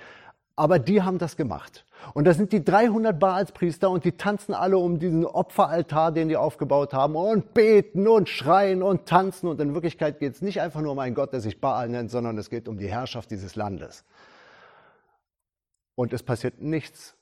Aber 0.58 0.80
die 0.80 1.04
haben 1.04 1.20
das 1.20 1.38
gemacht. 1.38 1.86
Und 2.16 2.26
da 2.26 2.34
sind 2.34 2.52
die 2.52 2.64
300 2.64 3.18
Baalspriester 3.20 3.92
und 3.92 4.04
die 4.04 4.14
tanzen 4.14 4.56
alle 4.56 4.80
um 4.80 4.98
diesen 4.98 5.24
Opferaltar, 5.24 6.12
den 6.12 6.30
die 6.30 6.36
aufgebaut 6.36 6.94
haben 6.94 7.16
und 7.16 7.54
beten 7.54 8.08
und 8.08 8.28
schreien 8.28 8.82
und 8.82 9.06
tanzen. 9.06 9.48
Und 9.48 9.62
in 9.62 9.76
Wirklichkeit 9.76 10.20
geht 10.20 10.34
es 10.34 10.42
nicht 10.42 10.60
einfach 10.60 10.82
nur 10.82 10.94
um 10.94 11.00
einen 11.00 11.14
Gott, 11.14 11.32
der 11.32 11.42
sich 11.42 11.62
Baal 11.62 11.90
nennt, 11.90 12.10
sondern 12.10 12.36
es 12.40 12.50
geht 12.50 12.68
um 12.68 12.80
die 12.80 12.88
Herrschaft 12.88 13.30
dieses 13.30 13.56
Landes. 13.56 14.04
Und 15.94 16.12
es 16.12 16.24
passiert 16.24 16.60
nichts. 16.60 17.16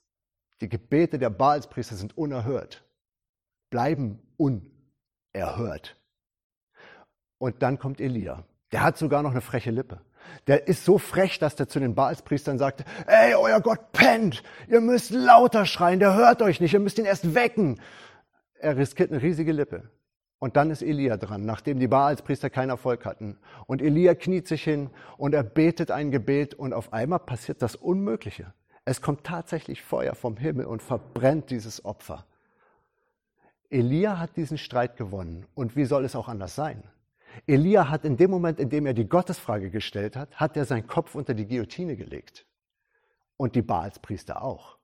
Die 0.61 0.69
Gebete 0.69 1.19
der 1.19 1.29
Baalspriester 1.29 1.95
sind 1.95 2.17
unerhört, 2.17 2.85
bleiben 3.69 4.21
unerhört. 4.37 5.97
Und 7.37 7.61
dann 7.61 7.79
kommt 7.79 7.99
Elia. 7.99 8.45
Der 8.71 8.81
hat 8.81 8.97
sogar 8.97 9.23
noch 9.23 9.31
eine 9.31 9.41
freche 9.41 9.71
Lippe. 9.71 9.99
Der 10.47 10.67
ist 10.67 10.85
so 10.85 10.97
frech, 10.97 11.39
dass 11.39 11.55
der 11.55 11.67
zu 11.67 11.79
den 11.79 11.95
Baalspriestern 11.95 12.57
sagte, 12.57 12.85
ey, 13.07 13.35
euer 13.35 13.61
Gott 13.61 13.91
pennt, 13.91 14.43
ihr 14.67 14.81
müsst 14.81 15.11
lauter 15.11 15.65
schreien, 15.65 15.99
der 15.99 16.15
hört 16.15 16.41
euch 16.41 16.59
nicht, 16.59 16.73
ihr 16.73 16.79
müsst 16.79 16.99
ihn 16.99 17.05
erst 17.05 17.35
wecken. 17.35 17.79
Er 18.59 18.77
riskiert 18.77 19.11
eine 19.11 19.21
riesige 19.21 19.51
Lippe. 19.51 19.89
Und 20.39 20.57
dann 20.57 20.69
ist 20.69 20.81
Elia 20.81 21.17
dran, 21.17 21.45
nachdem 21.45 21.79
die 21.79 21.87
Baalspriester 21.87 22.49
keinen 22.49 22.69
Erfolg 22.69 23.05
hatten. 23.05 23.37
Und 23.67 23.81
Elia 23.81 24.15
kniet 24.15 24.47
sich 24.47 24.63
hin 24.63 24.89
und 25.17 25.33
er 25.33 25.43
betet 25.43 25.91
ein 25.91 26.11
Gebet 26.11 26.53
und 26.53 26.73
auf 26.73 26.93
einmal 26.93 27.19
passiert 27.19 27.61
das 27.61 27.75
Unmögliche. 27.75 28.53
Es 28.83 29.01
kommt 29.01 29.23
tatsächlich 29.23 29.81
Feuer 29.81 30.13
vom 30.13 30.37
Himmel 30.37 30.65
und 30.65 30.83
verbrennt 30.83 31.49
dieses 31.49 31.83
Opfer. 31.85 32.25
Elia 33.69 34.19
hat 34.19 34.37
diesen 34.37 34.57
Streit 34.57 34.97
gewonnen. 34.97 35.45
Und 35.55 35.75
wie 35.75 35.85
soll 35.85 36.05
es 36.05 36.15
auch 36.15 36.27
anders 36.27 36.55
sein? 36.55 36.83
Elia 37.47 37.89
hat 37.89 38.05
in 38.05 38.17
dem 38.17 38.31
Moment, 38.31 38.59
in 38.59 38.69
dem 38.69 38.85
er 38.85 38.93
die 38.93 39.07
Gottesfrage 39.07 39.69
gestellt 39.69 40.15
hat, 40.15 40.35
hat 40.39 40.57
er 40.57 40.65
seinen 40.65 40.87
Kopf 40.87 41.15
unter 41.15 41.33
die 41.33 41.47
Guillotine 41.47 41.95
gelegt. 41.95 42.45
Und 43.37 43.55
die 43.55 43.61
Baalspriester 43.61 44.41
auch. 44.41 44.77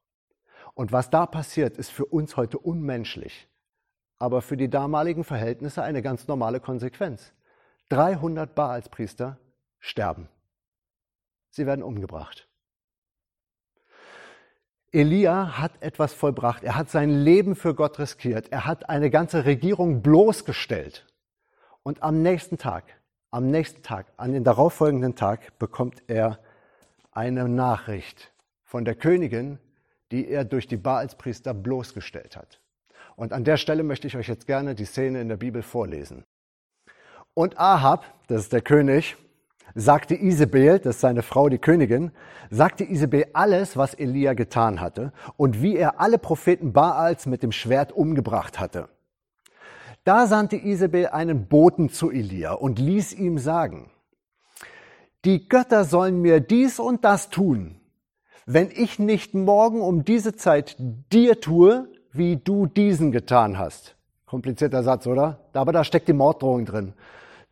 Und 0.74 0.92
was 0.92 1.10
da 1.10 1.26
passiert, 1.26 1.78
ist 1.78 1.92
für 1.92 2.06
uns 2.06 2.38
heute 2.38 2.58
unmenschlich, 2.58 3.48
aber 4.18 4.42
für 4.42 4.58
die 4.58 4.70
damaligen 4.70 5.24
Verhältnisse 5.24 5.84
eine 5.84 6.02
ganz 6.02 6.28
normale 6.28 6.60
Konsequenz. 6.60 7.34
300 7.90 8.56
Baalspriester 8.56 9.38
sterben. 9.80 10.30
Sie 11.50 11.66
werden 11.66 11.84
umgebracht. 11.84 12.48
Elia 14.94 15.58
hat 15.58 15.82
etwas 15.82 16.14
vollbracht. 16.14 16.64
Er 16.64 16.76
hat 16.76 16.90
sein 16.90 17.10
Leben 17.10 17.56
für 17.56 17.74
Gott 17.74 18.00
riskiert. 18.00 18.52
Er 18.52 18.66
hat 18.66 18.90
eine 18.90 19.10
ganze 19.10 19.46
Regierung 19.46 20.02
bloßgestellt. 20.02 21.06
Und 21.84 22.04
am 22.04 22.22
nächsten 22.22 22.58
Tag, 22.58 22.84
am 23.32 23.48
nächsten 23.48 23.82
Tag, 23.82 24.08
an 24.18 24.34
den 24.34 24.44
darauffolgenden 24.44 25.16
Tag 25.16 25.58
bekommt 25.58 26.04
er 26.08 26.40
eine 27.12 27.50
Nachricht 27.50 28.32
von 28.64 28.86
der 28.86 28.96
Königin, 28.96 29.58
die 30.12 30.28
er 30.28 30.46
durch 30.46 30.68
die 30.68 30.78
Baalspriester 30.78 31.54
bloßgestellt 31.54 32.38
hat. 32.38 32.60
Und 33.16 33.34
an 33.34 33.44
der 33.44 33.58
Stelle 33.58 33.84
möchte 33.84 34.08
ich 34.08 34.16
euch 34.16 34.28
jetzt 34.28 34.48
gerne 34.48 34.76
die 34.76 34.86
Szene 34.86 35.22
in 35.22 35.30
der 35.30 35.38
Bibel 35.38 35.64
vorlesen. 35.64 36.24
Und 37.34 37.58
Ahab, 37.58 38.06
das 38.28 38.44
ist 38.44 38.54
der 38.54 38.62
König, 38.62 39.18
sagte 39.74 40.16
Isabel, 40.16 40.80
das 40.80 40.96
ist 40.96 41.02
seine 41.02 41.24
Frau, 41.24 41.50
die 41.50 41.58
Königin, 41.58 42.12
sagte 42.50 42.84
Isabel 42.84 43.28
alles, 43.34 43.78
was 43.78 43.94
Elia 43.94 44.34
getan 44.34 44.82
hatte 44.82 45.14
und 45.38 45.62
wie 45.62 45.78
er 45.78 46.00
alle 46.00 46.18
Propheten 46.18 46.74
Baals 46.74 47.26
mit 47.26 47.42
dem 47.42 47.52
Schwert 47.52 47.92
umgebracht 47.92 48.60
hatte. 48.60 48.90
Da 50.04 50.28
sandte 50.28 50.56
Isabel 50.56 51.08
einen 51.08 51.48
Boten 51.48 51.90
zu 51.90 52.12
Elia 52.12 52.54
und 52.54 52.80
ließ 52.80 53.14
ihm 53.14 53.38
sagen, 53.38 53.92
die 55.26 55.48
Götter 55.48 55.84
sollen 55.86 56.22
mir 56.22 56.40
dies 56.40 56.80
und 56.80 57.06
das 57.06 57.30
tun, 57.30 57.80
wenn 58.46 58.72
ich 58.72 58.98
nicht 58.98 59.34
morgen 59.34 59.82
um 59.82 60.04
diese 60.04 60.36
Zeit 60.36 60.76
dir 61.12 61.40
tue, 61.40 61.88
wie 62.12 62.38
du 62.38 62.66
diesen 62.66 63.12
getan 63.12 63.60
hast. 63.60 63.96
Komplizierter 64.26 64.84
Satz, 64.84 65.06
oder? 65.06 65.50
Aber 65.54 65.72
da 65.72 65.84
steckt 65.84 66.08
die 66.08 66.14
Morddrohung 66.14 66.66
drin 66.66 66.94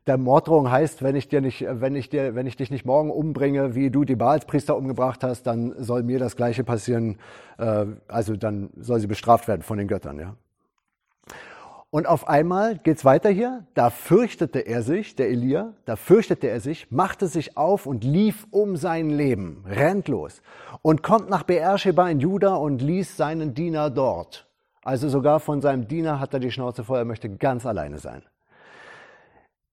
der 0.09 0.17
Morddrohung 0.17 0.71
heißt, 0.71 1.03
wenn 1.03 1.15
ich, 1.15 1.27
dir 1.27 1.39
nicht, 1.39 1.63
wenn, 1.67 1.95
ich 1.95 2.09
dir, 2.09 2.33
wenn 2.33 2.47
ich 2.47 2.57
dich 2.57 2.71
nicht 2.71 2.83
morgen 2.83 3.11
umbringe, 3.11 3.75
wie 3.75 3.91
du 3.91 4.05
die 4.05 4.15
Baalspriester 4.15 4.75
umgebracht 4.75 5.23
hast, 5.23 5.43
dann 5.43 5.75
soll 5.77 6.01
mir 6.01 6.17
das 6.17 6.35
Gleiche 6.35 6.63
passieren. 6.63 7.19
Äh, 7.59 7.85
also 8.07 8.35
dann 8.35 8.71
soll 8.75 8.99
sie 8.99 9.05
bestraft 9.07 9.47
werden 9.47 9.61
von 9.61 9.77
den 9.77 9.87
Göttern. 9.87 10.19
Ja? 10.19 10.35
Und 11.91 12.05
auf 12.05 12.27
einmal 12.27 12.77
geht's 12.77 13.03
weiter 13.03 13.29
hier. 13.29 13.65
Da 13.73 13.89
fürchtete 13.89 14.59
er 14.59 14.83
sich, 14.83 15.15
der 15.15 15.29
Elia, 15.29 15.73
da 15.85 15.95
fürchtete 15.95 16.47
er 16.47 16.59
sich, 16.59 16.91
machte 16.91 17.27
sich 17.27 17.57
auf 17.57 17.87
und 17.87 18.03
lief 18.03 18.45
um 18.51 18.75
sein 18.77 19.09
Leben, 19.09 19.63
rennt 19.67 20.07
los 20.07 20.43
und 20.83 21.01
kommt 21.01 21.29
nach 21.29 21.43
Beersheba 21.43 22.07
in 22.09 22.19
Juda 22.19 22.55
und 22.55 22.81
ließ 22.81 23.17
seinen 23.17 23.55
Diener 23.55 23.89
dort. 23.89 24.47
Also 24.83 25.09
sogar 25.09 25.39
von 25.39 25.61
seinem 25.61 25.87
Diener 25.87 26.19
hat 26.19 26.33
er 26.33 26.39
die 26.39 26.51
Schnauze 26.51 26.83
voll, 26.83 26.99
er 26.99 27.05
möchte 27.05 27.29
ganz 27.29 27.65
alleine 27.65 27.97
sein. 27.97 28.21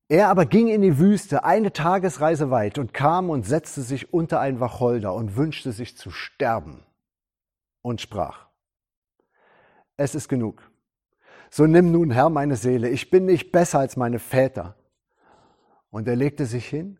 Er 0.09 0.29
aber 0.29 0.47
ging 0.47 0.69
in 0.69 0.83
die 0.83 0.99
Wüste 0.99 1.45
eine 1.45 1.73
Tagesreise 1.73 2.51
weit 2.51 2.79
und 2.79 2.95
kam 2.95 3.29
und 3.29 3.45
setzte 3.45 3.83
sich 3.83 4.15
unter 4.15 4.41
ein 4.41 4.61
Wacholder 4.61 5.13
und 5.13 5.37
wünschte 5.37 5.73
sich 5.73 5.97
zu 5.99 6.11
sterben 6.11 6.85
und 7.83 8.01
sprach, 8.01 8.47
es 9.97 10.15
ist 10.15 10.29
genug. 10.29 10.66
So 11.51 11.67
nimm 11.67 11.93
nun, 11.93 12.11
Herr, 12.11 12.31
meine 12.31 12.57
Seele, 12.57 12.89
ich 12.89 13.11
bin 13.11 13.27
nicht 13.27 13.53
besser 13.53 13.79
als 13.79 13.97
meine 13.97 14.19
Väter. 14.19 14.77
Und 15.91 16.09
er 16.09 16.17
legte 16.17 16.47
sich 16.47 16.67
hin 16.67 16.99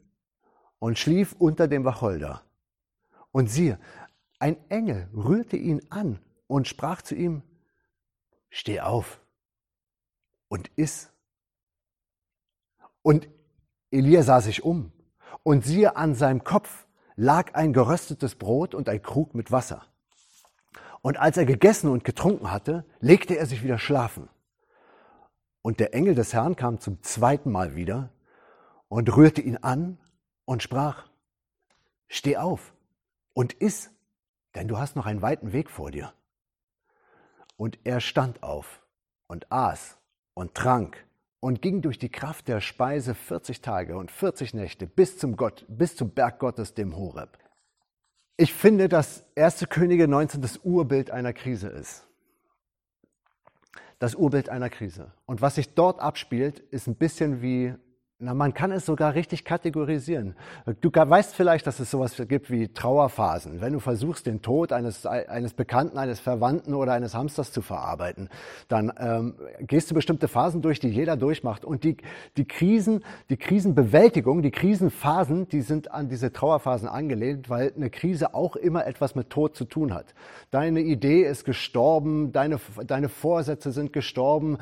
und 0.79 0.99
schlief 0.99 1.35
unter 1.39 1.69
dem 1.69 1.85
Wacholder. 1.85 2.43
Und 3.33 3.49
siehe, 3.51 3.79
ein 4.39 4.57
Engel 4.71 5.09
rührte 5.15 5.57
ihn 5.57 5.83
an 5.91 6.19
und 6.47 6.69
sprach 6.69 7.03
zu 7.03 7.15
ihm, 7.15 7.43
Steh 8.49 8.81
auf 8.81 9.21
und 10.49 10.71
iss. 10.77 11.11
Und 13.03 13.29
Elia 13.91 14.23
sah 14.23 14.41
sich 14.41 14.65
um 14.65 14.93
und 15.43 15.65
siehe, 15.65 15.97
an 15.97 16.15
seinem 16.15 16.45
Kopf 16.45 16.87
lag 17.17 17.55
ein 17.55 17.73
geröstetes 17.73 18.37
Brot 18.37 18.75
und 18.75 18.89
ein 18.89 19.03
Krug 19.03 19.35
mit 19.35 19.53
Wasser. 19.53 19.85
Und 21.03 21.19
als 21.19 21.37
er 21.37 21.45
gegessen 21.45 21.91
und 21.91 22.05
getrunken 22.05 22.51
hatte, 22.51 22.85
legte 23.01 23.37
er 23.37 23.47
sich 23.47 23.63
wieder 23.63 23.79
schlafen. 23.79 24.29
Und 25.67 25.81
der 25.81 25.95
Engel 25.95 26.15
des 26.15 26.33
Herrn 26.33 26.55
kam 26.55 26.79
zum 26.79 27.03
zweiten 27.03 27.51
Mal 27.51 27.75
wieder 27.75 28.11
und 28.87 29.17
rührte 29.17 29.41
ihn 29.41 29.57
an 29.57 29.99
und 30.45 30.63
sprach, 30.63 31.09
Steh 32.07 32.37
auf 32.37 32.73
und 33.35 33.53
iss, 33.55 33.91
denn 34.55 34.69
du 34.69 34.79
hast 34.79 34.95
noch 34.95 35.07
einen 35.07 35.23
weiten 35.23 35.53
Weg 35.53 35.69
vor 35.69 35.91
dir. 35.91 36.13
Und 37.57 37.81
er 37.83 37.99
stand 37.99 38.45
auf 38.45 38.81
und 39.27 39.51
aß 39.51 39.99
und 40.35 40.55
trank 40.55 41.05
und 41.41 41.63
ging 41.63 41.83
durch 41.83 41.99
die 41.99 42.11
Kraft 42.11 42.47
der 42.47 42.61
Speise 42.61 43.17
40 43.17 43.61
Tage 43.61 43.99
und 43.99 44.13
40 44.13 44.55
Nächte 44.55 44.87
bis 44.87 45.19
zum, 45.19 45.37
Gott, 45.37 45.67
bis 45.69 45.97
zum 45.97 46.11
Berg 46.11 46.39
Gottes, 46.39 46.75
dem 46.75 46.95
Horeb. 46.97 47.39
Ich 48.37 48.55
finde, 48.55 48.89
dass 48.89 49.25
1. 49.35 49.67
Könige 49.69 50.07
19 50.07 50.43
das 50.43 50.59
Urbild 50.59 51.11
einer 51.11 51.33
Krise 51.33 51.67
ist. 51.67 52.06
Das 53.99 54.15
Urbild 54.15 54.49
einer 54.49 54.69
Krise. 54.69 55.13
Und 55.25 55.41
was 55.41 55.55
sich 55.55 55.75
dort 55.75 56.01
abspielt, 56.01 56.61
ist 56.71 56.87
ein 56.87 56.97
bisschen 56.97 57.41
wie 57.41 57.75
na, 58.19 58.33
man 58.33 58.55
kann 58.55 58.73
es 58.73 58.87
sogar 58.87 59.15
richtig 59.15 59.45
kategorisieren. 59.45 60.37
Du 60.81 60.91
weißt 60.91 61.35
vielleicht, 61.35 61.67
dass 61.67 61.81
es 61.81 61.91
sowas 61.91 62.17
gibt 62.29 62.51
wie 62.51 62.69
Trauerphasen. 62.69 63.61
Wenn 63.61 63.75
du 63.75 63.79
versuchst, 63.79 64.25
den 64.25 64.41
Tod 64.41 64.73
eines, 64.73 65.05
eines 65.05 65.53
Bekannten, 65.53 65.99
eines 65.99 66.19
Verwandten 66.19 66.73
oder 66.73 66.95
eines 66.95 67.15
Hamsters 67.15 67.53
zu 67.53 67.61
verarbeiten, 67.61 68.31
dann 68.69 68.91
ähm, 68.99 69.35
gehst 69.61 69.91
du 69.91 69.95
bestimmte 69.95 70.29
Phasen 70.29 70.63
durch, 70.63 70.81
die 70.81 70.89
jeder 70.89 71.19
durchmacht. 71.19 71.67
Und 71.67 71.85
die, 71.85 71.99
die 72.39 72.47
Krisen, 72.47 73.05
die 73.29 73.37
Krisenbewältigung, 73.37 74.41
die 74.41 74.51
Krisenphasen, 74.51 75.47
die 75.49 75.61
sind 75.61 75.91
an 75.91 76.09
diese 76.09 76.33
Trauerphasen 76.33 76.89
angelehnt, 76.89 77.51
weil 77.51 77.75
eine 77.77 77.91
Krise 77.91 78.33
auch 78.33 78.57
immer 78.57 78.87
etwas 78.87 79.15
mit 79.15 79.29
Tod 79.29 79.55
zu 79.55 79.67
tun 79.67 79.93
hat. 79.93 80.15
Deine 80.51 80.81
Idee 80.81 81.25
ist 81.25 81.45
gestorben, 81.45 82.33
deine, 82.33 82.61
deine 82.87 83.11
Vorsätze 83.11 83.73
sind 83.73 83.93
gestorben, 83.93 84.57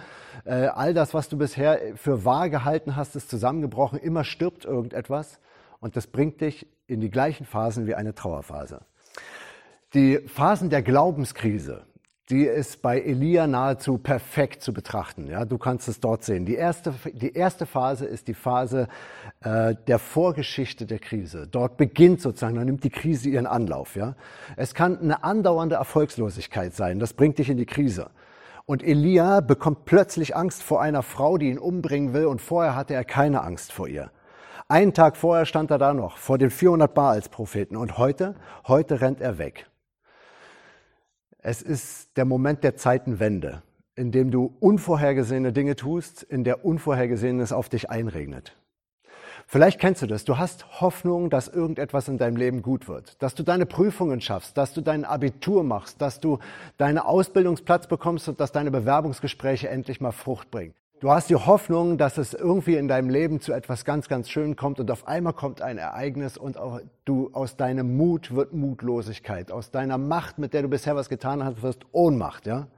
äh, 0.45 0.67
all 0.67 0.93
das, 0.93 1.15
was 1.15 1.29
du 1.29 1.39
bisher 1.39 1.79
für 1.95 2.25
wahr 2.25 2.51
gehalten 2.51 2.97
hast, 2.97 3.15
ist 3.15 3.31
zusammen 3.31 3.44
zusammengebrochen, 3.45 3.99
immer 3.99 4.25
stirbt 4.25 4.65
irgendetwas 4.65 5.39
und 5.81 5.97
das 5.97 6.07
bringt 6.07 6.41
dich 6.41 6.67
in 6.87 7.01
die 7.01 7.11
gleichen 7.11 7.45
Phasen 7.45 7.87
wie 7.87 7.95
eine 7.95 8.15
Trauerphase. 8.15 8.81
Die 9.93 10.19
Phasen 10.21 10.71
der 10.71 10.83
Glaubenskrise, 10.83 11.83
die 12.31 12.45
ist 12.45 12.81
bei 12.81 12.99
Elia 12.99 13.47
nahezu 13.47 13.99
perfekt 13.99 14.63
zu 14.63 14.73
betrachten. 14.73 15.27
Ja, 15.27 15.45
du 15.45 15.59
kannst 15.59 15.89
es 15.89 16.01
dort 16.01 16.25
sehen. 16.25 16.47
Die 16.47 16.55
erste, 16.55 16.95
die 17.13 17.35
erste 17.35 17.67
Phase 17.67 18.07
ist 18.07 18.29
die 18.29 18.35
Phase 18.35 18.89
äh, 19.43 19.75
der 19.89 19.99
Vorgeschichte 19.99 20.87
der 20.87 20.99
Krise. 20.99 21.47
Dort 21.47 21.77
beginnt 21.77 22.23
sozusagen, 22.23 22.55
dann 22.57 22.65
nimmt 22.65 22.83
die 22.83 22.89
Krise 22.89 23.29
ihren 23.29 23.47
Anlauf. 23.47 23.95
Ja, 23.95 24.17
es 24.57 24.73
kann 24.73 24.99
eine 24.99 25.23
andauernde 25.23 25.75
Erfolgslosigkeit 25.75 26.75
sein. 26.75 26.99
Das 26.99 27.13
bringt 27.13 27.39
dich 27.39 27.51
in 27.51 27.59
die 27.59 27.67
Krise. 27.67 28.09
Und 28.66 28.83
Elia 28.83 29.40
bekommt 29.40 29.85
plötzlich 29.85 30.35
Angst 30.35 30.62
vor 30.62 30.80
einer 30.80 31.02
Frau, 31.02 31.37
die 31.37 31.50
ihn 31.50 31.59
umbringen 31.59 32.14
will, 32.14 32.26
und 32.26 32.40
vorher 32.40 32.75
hatte 32.75 32.94
er 32.94 33.04
keine 33.04 33.42
Angst 33.42 33.73
vor 33.73 33.88
ihr. 33.88 34.11
Einen 34.68 34.94
Tag 34.94 35.18
vorher 35.18 35.44
stand 35.44 35.71
er 35.71 35.78
da 35.78 35.92
noch, 35.92 36.16
vor 36.16 36.38
den 36.38 36.50
400 36.50 36.94
Baals-Propheten, 36.94 37.76
und 37.76 37.99
heute, 37.99 38.35
heute 38.66 39.02
rennt 39.02 39.21
er 39.21 39.37
weg. 39.37 39.66
Es 41.38 41.61
ist 41.61 42.16
der 42.16 42.25
Moment 42.25 42.64
der 42.64 42.75
Zeitenwende, 42.75 43.62
in 43.97 44.12
dem 44.12 44.30
du 44.30 44.56
unvorhergesehene 44.61 45.52
Dinge 45.52 45.76
tust, 45.76 46.23
in 46.23 46.42
der 46.42 46.64
Unvorhergesehenes 46.64 47.52
auf 47.52 47.68
dich 47.68 47.90
einregnet. 47.90 48.56
Vielleicht 49.47 49.81
kennst 49.81 50.03
du 50.03 50.07
das. 50.07 50.25
Du 50.25 50.39
hast 50.39 50.81
Hoffnung, 50.81 51.31
dass 51.31 51.49
irgendetwas 51.49 52.09
in 52.09 52.19
deinem 52.19 52.37
Leben 52.37 52.63
gut 52.63 52.89
wird, 52.89 53.23
dass 53.23 53.35
du 53.35 53.43
deine 53.43 53.67
Prüfungen 53.67 54.21
schaffst, 54.21 54.57
dass 54.57 54.73
du 54.73 54.81
dein 54.81 55.05
Abitur 55.05 55.63
machst, 55.63 56.01
dass 56.01 56.21
du 56.21 56.39
deinen 56.77 56.99
Ausbildungsplatz 56.99 57.87
bekommst 57.87 58.29
und 58.29 58.41
dass 58.41 58.53
deine 58.53 58.71
Bewerbungsgespräche 58.71 59.69
endlich 59.69 60.01
mal 60.01 60.13
Frucht 60.13 60.51
bringen. 60.51 60.75
Du 61.01 61.11
hast 61.11 61.29
die 61.29 61.35
Hoffnung, 61.35 61.99
dass 61.99 62.17
es 62.17 62.33
irgendwie 62.33 62.77
in 62.77 62.89
deinem 62.89 63.11
Leben 63.11 63.41
zu 63.41 63.53
etwas 63.53 63.85
ganz, 63.85 64.09
ganz 64.09 64.31
Schönem 64.31 64.57
kommt 64.57 64.81
und 64.81 64.91
auf 64.91 65.07
einmal 65.07 65.35
kommt 65.35 65.61
ein 65.61 65.77
Ereignis 65.77 66.39
und 66.39 66.57
du 67.05 67.29
aus 67.35 67.57
deinem 67.57 67.97
Mut 67.97 68.35
wird 68.35 68.55
Mutlosigkeit, 68.55 69.53
aus 69.53 69.71
deiner 69.71 69.99
Macht, 69.99 70.39
mit 70.39 70.55
der 70.55 70.63
du 70.63 70.69
bisher 70.69 70.97
was 70.97 71.11
getan 71.11 71.45
hast, 71.45 71.63
wirst 71.63 71.81
Ohnmacht, 71.93 72.47
ja? 72.47 72.69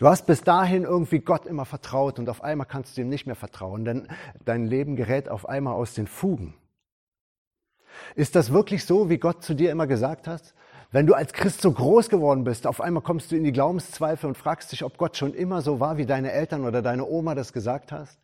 Du 0.00 0.08
hast 0.08 0.24
bis 0.24 0.40
dahin 0.40 0.84
irgendwie 0.84 1.18
Gott 1.18 1.44
immer 1.44 1.66
vertraut 1.66 2.18
und 2.18 2.30
auf 2.30 2.42
einmal 2.42 2.66
kannst 2.66 2.96
du 2.96 3.02
ihm 3.02 3.10
nicht 3.10 3.26
mehr 3.26 3.36
vertrauen, 3.36 3.84
denn 3.84 4.08
dein 4.46 4.64
Leben 4.64 4.96
gerät 4.96 5.28
auf 5.28 5.46
einmal 5.46 5.74
aus 5.74 5.92
den 5.92 6.06
Fugen. 6.06 6.54
Ist 8.16 8.34
das 8.34 8.50
wirklich 8.50 8.86
so, 8.86 9.10
wie 9.10 9.18
Gott 9.18 9.44
zu 9.44 9.52
dir 9.52 9.70
immer 9.70 9.86
gesagt 9.86 10.26
hat? 10.26 10.54
Wenn 10.90 11.06
du 11.06 11.12
als 11.12 11.34
Christ 11.34 11.60
so 11.60 11.70
groß 11.70 12.08
geworden 12.08 12.44
bist, 12.44 12.66
auf 12.66 12.80
einmal 12.80 13.02
kommst 13.02 13.30
du 13.30 13.36
in 13.36 13.44
die 13.44 13.52
Glaubenszweifel 13.52 14.26
und 14.26 14.38
fragst 14.38 14.72
dich, 14.72 14.84
ob 14.84 14.96
Gott 14.96 15.18
schon 15.18 15.34
immer 15.34 15.60
so 15.60 15.80
war, 15.80 15.98
wie 15.98 16.06
deine 16.06 16.32
Eltern 16.32 16.64
oder 16.64 16.80
deine 16.80 17.04
Oma 17.04 17.34
das 17.34 17.52
gesagt 17.52 17.92
hast? 17.92 18.18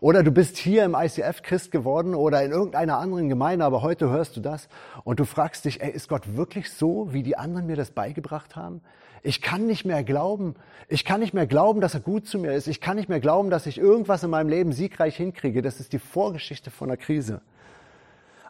Oder 0.00 0.22
du 0.22 0.30
bist 0.30 0.56
hier 0.56 0.84
im 0.84 0.94
ICF 0.94 1.42
Christ 1.42 1.72
geworden 1.72 2.14
oder 2.14 2.44
in 2.44 2.52
irgendeiner 2.52 2.98
anderen 2.98 3.28
Gemeinde, 3.28 3.64
aber 3.64 3.82
heute 3.82 4.08
hörst 4.08 4.36
du 4.36 4.40
das 4.40 4.68
und 5.02 5.18
du 5.18 5.24
fragst 5.24 5.64
dich, 5.64 5.82
ey, 5.82 5.90
ist 5.90 6.08
Gott 6.08 6.36
wirklich 6.36 6.72
so, 6.72 7.12
wie 7.12 7.22
die 7.22 7.36
anderen 7.36 7.66
mir 7.66 7.76
das 7.76 7.90
beigebracht 7.90 8.54
haben? 8.54 8.82
Ich 9.22 9.42
kann 9.42 9.66
nicht 9.66 9.84
mehr 9.84 10.02
glauben. 10.02 10.54
Ich 10.88 11.04
kann 11.04 11.20
nicht 11.20 11.34
mehr 11.34 11.46
glauben, 11.46 11.80
dass 11.80 11.94
er 11.94 12.00
gut 12.00 12.26
zu 12.26 12.38
mir 12.38 12.52
ist. 12.52 12.68
Ich 12.68 12.80
kann 12.80 12.96
nicht 12.96 13.08
mehr 13.08 13.20
glauben, 13.20 13.50
dass 13.50 13.66
ich 13.66 13.78
irgendwas 13.78 14.22
in 14.22 14.30
meinem 14.30 14.48
Leben 14.48 14.72
siegreich 14.72 15.16
hinkriege. 15.16 15.60
Das 15.60 15.80
ist 15.80 15.92
die 15.92 15.98
Vorgeschichte 15.98 16.70
von 16.70 16.88
der 16.88 16.96
Krise. 16.96 17.42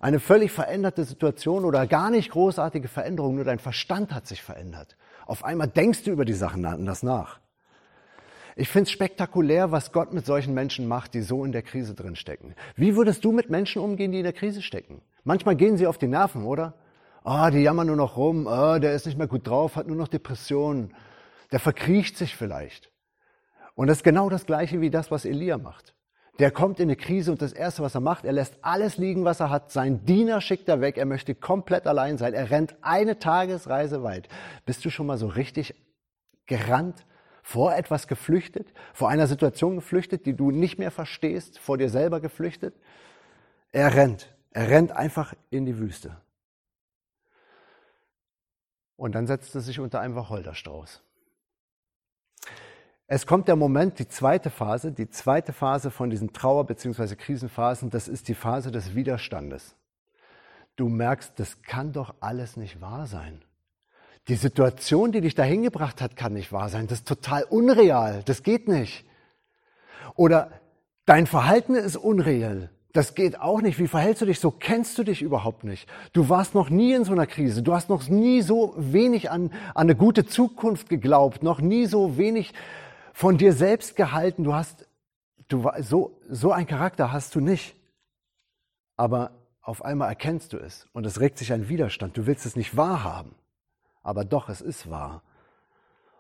Eine 0.00 0.20
völlig 0.20 0.52
veränderte 0.52 1.04
Situation 1.04 1.64
oder 1.64 1.86
gar 1.86 2.10
nicht 2.10 2.30
großartige 2.30 2.88
Veränderung, 2.88 3.34
nur 3.34 3.44
dein 3.44 3.58
Verstand 3.58 4.14
hat 4.14 4.26
sich 4.26 4.42
verändert. 4.42 4.96
Auf 5.26 5.44
einmal 5.44 5.68
denkst 5.68 6.04
du 6.04 6.10
über 6.10 6.24
die 6.24 6.32
Sachen 6.32 6.64
anders 6.64 7.02
nach. 7.02 7.40
Ich 8.60 8.68
finde 8.68 8.88
es 8.88 8.90
spektakulär, 8.90 9.72
was 9.72 9.90
Gott 9.90 10.12
mit 10.12 10.26
solchen 10.26 10.52
Menschen 10.52 10.86
macht, 10.86 11.14
die 11.14 11.22
so 11.22 11.46
in 11.46 11.52
der 11.52 11.62
Krise 11.62 11.94
drin 11.94 12.14
stecken. 12.14 12.54
Wie 12.76 12.94
würdest 12.94 13.24
du 13.24 13.32
mit 13.32 13.48
Menschen 13.48 13.80
umgehen, 13.80 14.12
die 14.12 14.18
in 14.18 14.24
der 14.24 14.34
Krise 14.34 14.60
stecken? 14.60 15.00
Manchmal 15.24 15.56
gehen 15.56 15.78
sie 15.78 15.86
auf 15.86 15.96
die 15.96 16.08
Nerven, 16.08 16.44
oder? 16.44 16.74
Ah, 17.24 17.46
oh, 17.46 17.50
die 17.50 17.60
jammern 17.60 17.86
nur 17.86 17.96
noch 17.96 18.18
rum, 18.18 18.46
oh, 18.46 18.78
der 18.78 18.92
ist 18.92 19.06
nicht 19.06 19.16
mehr 19.16 19.28
gut 19.28 19.46
drauf, 19.46 19.76
hat 19.76 19.86
nur 19.86 19.96
noch 19.96 20.08
Depressionen, 20.08 20.92
der 21.52 21.58
verkriecht 21.58 22.18
sich 22.18 22.36
vielleicht. 22.36 22.90
Und 23.76 23.86
das 23.86 23.98
ist 23.98 24.04
genau 24.04 24.28
das 24.28 24.44
Gleiche 24.44 24.82
wie 24.82 24.90
das, 24.90 25.10
was 25.10 25.24
Elia 25.24 25.56
macht. 25.56 25.94
Der 26.38 26.50
kommt 26.50 26.80
in 26.80 26.90
eine 26.90 26.96
Krise 26.96 27.32
und 27.32 27.40
das 27.40 27.54
Erste, 27.54 27.82
was 27.82 27.94
er 27.94 28.02
macht, 28.02 28.26
er 28.26 28.32
lässt 28.34 28.58
alles 28.60 28.98
liegen, 28.98 29.24
was 29.24 29.40
er 29.40 29.48
hat. 29.48 29.70
Sein 29.70 30.04
Diener 30.04 30.42
schickt 30.42 30.68
er 30.68 30.82
weg. 30.82 30.98
Er 30.98 31.06
möchte 31.06 31.34
komplett 31.34 31.86
allein 31.86 32.18
sein. 32.18 32.34
Er 32.34 32.50
rennt 32.50 32.76
eine 32.82 33.18
Tagesreise 33.18 34.02
weit. 34.02 34.28
Bist 34.66 34.84
du 34.84 34.90
schon 34.90 35.06
mal 35.06 35.16
so 35.16 35.28
richtig 35.28 35.74
gerannt, 36.44 37.06
vor 37.50 37.74
etwas 37.74 38.06
geflüchtet, 38.06 38.72
vor 38.94 39.08
einer 39.08 39.26
Situation 39.26 39.74
geflüchtet, 39.74 40.24
die 40.24 40.36
du 40.36 40.52
nicht 40.52 40.78
mehr 40.78 40.92
verstehst, 40.92 41.58
vor 41.58 41.78
dir 41.78 41.90
selber 41.90 42.20
geflüchtet? 42.20 42.76
Er 43.72 43.92
rennt. 43.94 44.32
Er 44.52 44.68
rennt 44.68 44.92
einfach 44.92 45.34
in 45.50 45.66
die 45.66 45.76
Wüste. 45.76 46.16
Und 48.94 49.16
dann 49.16 49.26
setzt 49.26 49.52
er 49.56 49.62
sich 49.62 49.80
unter 49.80 50.00
einem 50.00 50.14
Wacholderstrauß. 50.14 51.02
Es 53.08 53.26
kommt 53.26 53.48
der 53.48 53.56
Moment, 53.56 53.98
die 53.98 54.06
zweite 54.06 54.50
Phase, 54.50 54.92
die 54.92 55.10
zweite 55.10 55.52
Phase 55.52 55.90
von 55.90 56.08
diesen 56.08 56.32
Trauer- 56.32 56.66
bzw. 56.66 57.16
Krisenphasen, 57.16 57.90
das 57.90 58.06
ist 58.06 58.28
die 58.28 58.36
Phase 58.36 58.70
des 58.70 58.94
Widerstandes. 58.94 59.74
Du 60.76 60.88
merkst, 60.88 61.32
das 61.40 61.62
kann 61.62 61.92
doch 61.92 62.14
alles 62.20 62.56
nicht 62.56 62.80
wahr 62.80 63.08
sein. 63.08 63.42
Die 64.28 64.36
Situation, 64.36 65.12
die 65.12 65.20
dich 65.20 65.34
dahin 65.34 65.62
gebracht 65.62 66.00
hat, 66.00 66.16
kann 66.16 66.34
nicht 66.34 66.52
wahr 66.52 66.68
sein. 66.68 66.86
Das 66.86 66.98
ist 66.98 67.08
total 67.08 67.44
unreal. 67.44 68.22
Das 68.24 68.42
geht 68.42 68.68
nicht. 68.68 69.04
Oder 70.14 70.50
dein 71.06 71.26
Verhalten 71.26 71.74
ist 71.74 71.96
unreal. 71.96 72.70
Das 72.92 73.14
geht 73.14 73.40
auch 73.40 73.60
nicht. 73.60 73.78
Wie 73.78 73.86
verhältst 73.86 74.22
du 74.22 74.26
dich? 74.26 74.40
So 74.40 74.50
kennst 74.50 74.98
du 74.98 75.04
dich 75.04 75.22
überhaupt 75.22 75.64
nicht. 75.64 75.88
Du 76.12 76.28
warst 76.28 76.54
noch 76.54 76.70
nie 76.70 76.92
in 76.92 77.04
so 77.04 77.12
einer 77.12 77.26
Krise. 77.26 77.62
Du 77.62 77.72
hast 77.72 77.88
noch 77.88 78.08
nie 78.08 78.42
so 78.42 78.74
wenig 78.76 79.30
an, 79.30 79.52
an 79.74 79.86
eine 79.86 79.94
gute 79.94 80.26
Zukunft 80.26 80.88
geglaubt, 80.88 81.42
noch 81.42 81.60
nie 81.60 81.86
so 81.86 82.18
wenig 82.18 82.52
von 83.12 83.38
dir 83.38 83.52
selbst 83.52 83.94
gehalten. 83.94 84.42
Du 84.42 84.54
hast, 84.54 84.88
du, 85.48 85.68
so, 85.80 86.18
so 86.28 86.50
ein 86.52 86.66
Charakter 86.66 87.12
hast 87.12 87.34
du 87.36 87.40
nicht. 87.40 87.76
Aber 88.96 89.30
auf 89.62 89.84
einmal 89.84 90.08
erkennst 90.08 90.52
du 90.52 90.58
es 90.58 90.88
und 90.92 91.06
es 91.06 91.20
regt 91.20 91.38
sich 91.38 91.52
ein 91.52 91.68
Widerstand. 91.68 92.16
Du 92.16 92.26
willst 92.26 92.44
es 92.44 92.56
nicht 92.56 92.76
wahrhaben. 92.76 93.34
Aber 94.02 94.24
doch, 94.24 94.48
es 94.48 94.60
ist 94.60 94.90
wahr. 94.90 95.22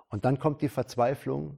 Und 0.08 0.24
dann 0.24 0.38
kommt 0.38 0.60
die 0.60 0.68
Verzweiflung, 0.68 1.56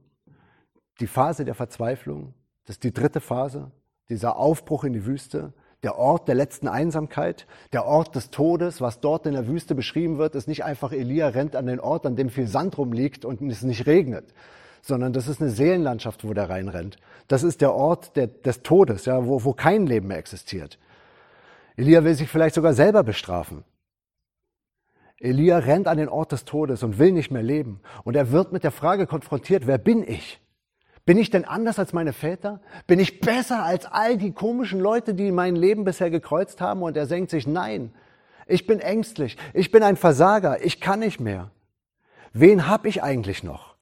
die 0.99 1.07
Phase 1.07 1.43
der 1.43 1.55
Verzweiflung. 1.55 2.33
Das 2.65 2.75
ist 2.75 2.83
die 2.83 2.93
dritte 2.93 3.19
Phase, 3.19 3.71
dieser 4.09 4.37
Aufbruch 4.37 4.83
in 4.83 4.93
die 4.93 5.05
Wüste, 5.05 5.53
der 5.81 5.97
Ort 5.97 6.29
der 6.29 6.35
letzten 6.35 6.67
Einsamkeit, 6.67 7.45
der 7.73 7.85
Ort 7.85 8.15
des 8.15 8.29
Todes, 8.29 8.79
was 8.79 9.01
dort 9.01 9.25
in 9.25 9.33
der 9.33 9.47
Wüste 9.47 9.75
beschrieben 9.75 10.17
wird, 10.17 10.35
ist 10.35 10.47
nicht 10.47 10.63
einfach 10.63 10.93
Elia 10.93 11.27
rennt 11.27 11.55
an 11.55 11.65
den 11.65 11.81
Ort, 11.81 12.05
an 12.05 12.15
dem 12.15 12.29
viel 12.29 12.47
Sand 12.47 12.77
rumliegt 12.77 13.25
und 13.25 13.41
es 13.41 13.63
nicht 13.63 13.85
regnet, 13.85 14.33
sondern 14.81 15.11
das 15.11 15.27
ist 15.27 15.41
eine 15.41 15.49
Seelenlandschaft, 15.49 16.23
wo 16.23 16.33
der 16.33 16.49
reinrennt. 16.49 16.97
Das 17.27 17.43
ist 17.43 17.59
der 17.59 17.73
Ort 17.73 18.15
der, 18.15 18.27
des 18.27 18.63
Todes, 18.63 19.05
ja, 19.05 19.25
wo, 19.25 19.43
wo 19.43 19.53
kein 19.53 19.85
Leben 19.85 20.07
mehr 20.07 20.17
existiert. 20.17 20.79
Elia 21.75 22.03
will 22.03 22.15
sich 22.15 22.29
vielleicht 22.29 22.55
sogar 22.55 22.73
selber 22.73 23.03
bestrafen. 23.03 23.65
Elia 25.23 25.59
rennt 25.59 25.87
an 25.87 25.97
den 25.97 26.09
Ort 26.09 26.33
des 26.33 26.43
Todes 26.43 26.83
und 26.83 26.99
will 26.99 27.13
nicht 27.13 27.31
mehr 27.31 27.43
leben. 27.43 27.79
Und 28.03 28.15
er 28.15 28.31
wird 28.31 28.51
mit 28.51 28.65
der 28.65 28.71
Frage 28.71 29.07
konfrontiert, 29.07 29.67
wer 29.67 29.77
bin 29.77 30.03
ich? 30.03 30.41
Bin 31.05 31.17
ich 31.17 31.29
denn 31.29 31.45
anders 31.45 31.79
als 31.79 31.93
meine 31.93 32.11
Väter? 32.11 32.61
Bin 32.87 32.99
ich 32.99 33.21
besser 33.21 33.63
als 33.63 33.85
all 33.85 34.17
die 34.17 34.33
komischen 34.33 34.81
Leute, 34.81 35.13
die 35.13 35.31
mein 35.31 35.55
Leben 35.55 35.85
bisher 35.85 36.09
gekreuzt 36.09 36.59
haben? 36.59 36.81
Und 36.81 36.97
er 36.97 37.05
senkt 37.05 37.31
sich, 37.31 37.47
nein, 37.47 37.93
ich 38.47 38.67
bin 38.67 38.79
ängstlich, 38.79 39.37
ich 39.53 39.71
bin 39.71 39.81
ein 39.81 39.95
Versager, 39.95 40.63
ich 40.63 40.81
kann 40.81 40.99
nicht 40.99 41.21
mehr. 41.21 41.51
Wen 42.33 42.67
hab 42.67 42.85
ich 42.85 43.01
eigentlich 43.01 43.43
noch? 43.43 43.75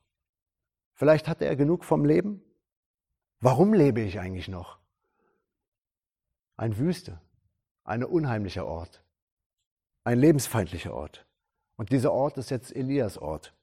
Vielleicht 0.94 1.28
hatte 1.28 1.46
er 1.46 1.56
genug 1.56 1.86
vom 1.86 2.06
Leben. 2.06 2.44
Warum 3.40 3.74
lebe 3.74 4.02
ich 4.02 4.20
eigentlich 4.20 4.48
noch? 4.48 4.78
Ein 6.56 6.78
Wüste, 6.78 7.20
ein 7.84 8.04
unheimlicher 8.04 8.68
Ort, 8.68 9.04
ein 10.04 10.20
lebensfeindlicher 10.20 10.94
Ort. 10.94 11.26
Und 11.82 11.92
dieser 11.92 12.12
Ort 12.12 12.38
ist 12.38 12.52
jetzt 12.52 12.76
Elias 12.76 13.18
Ort. 13.18 13.56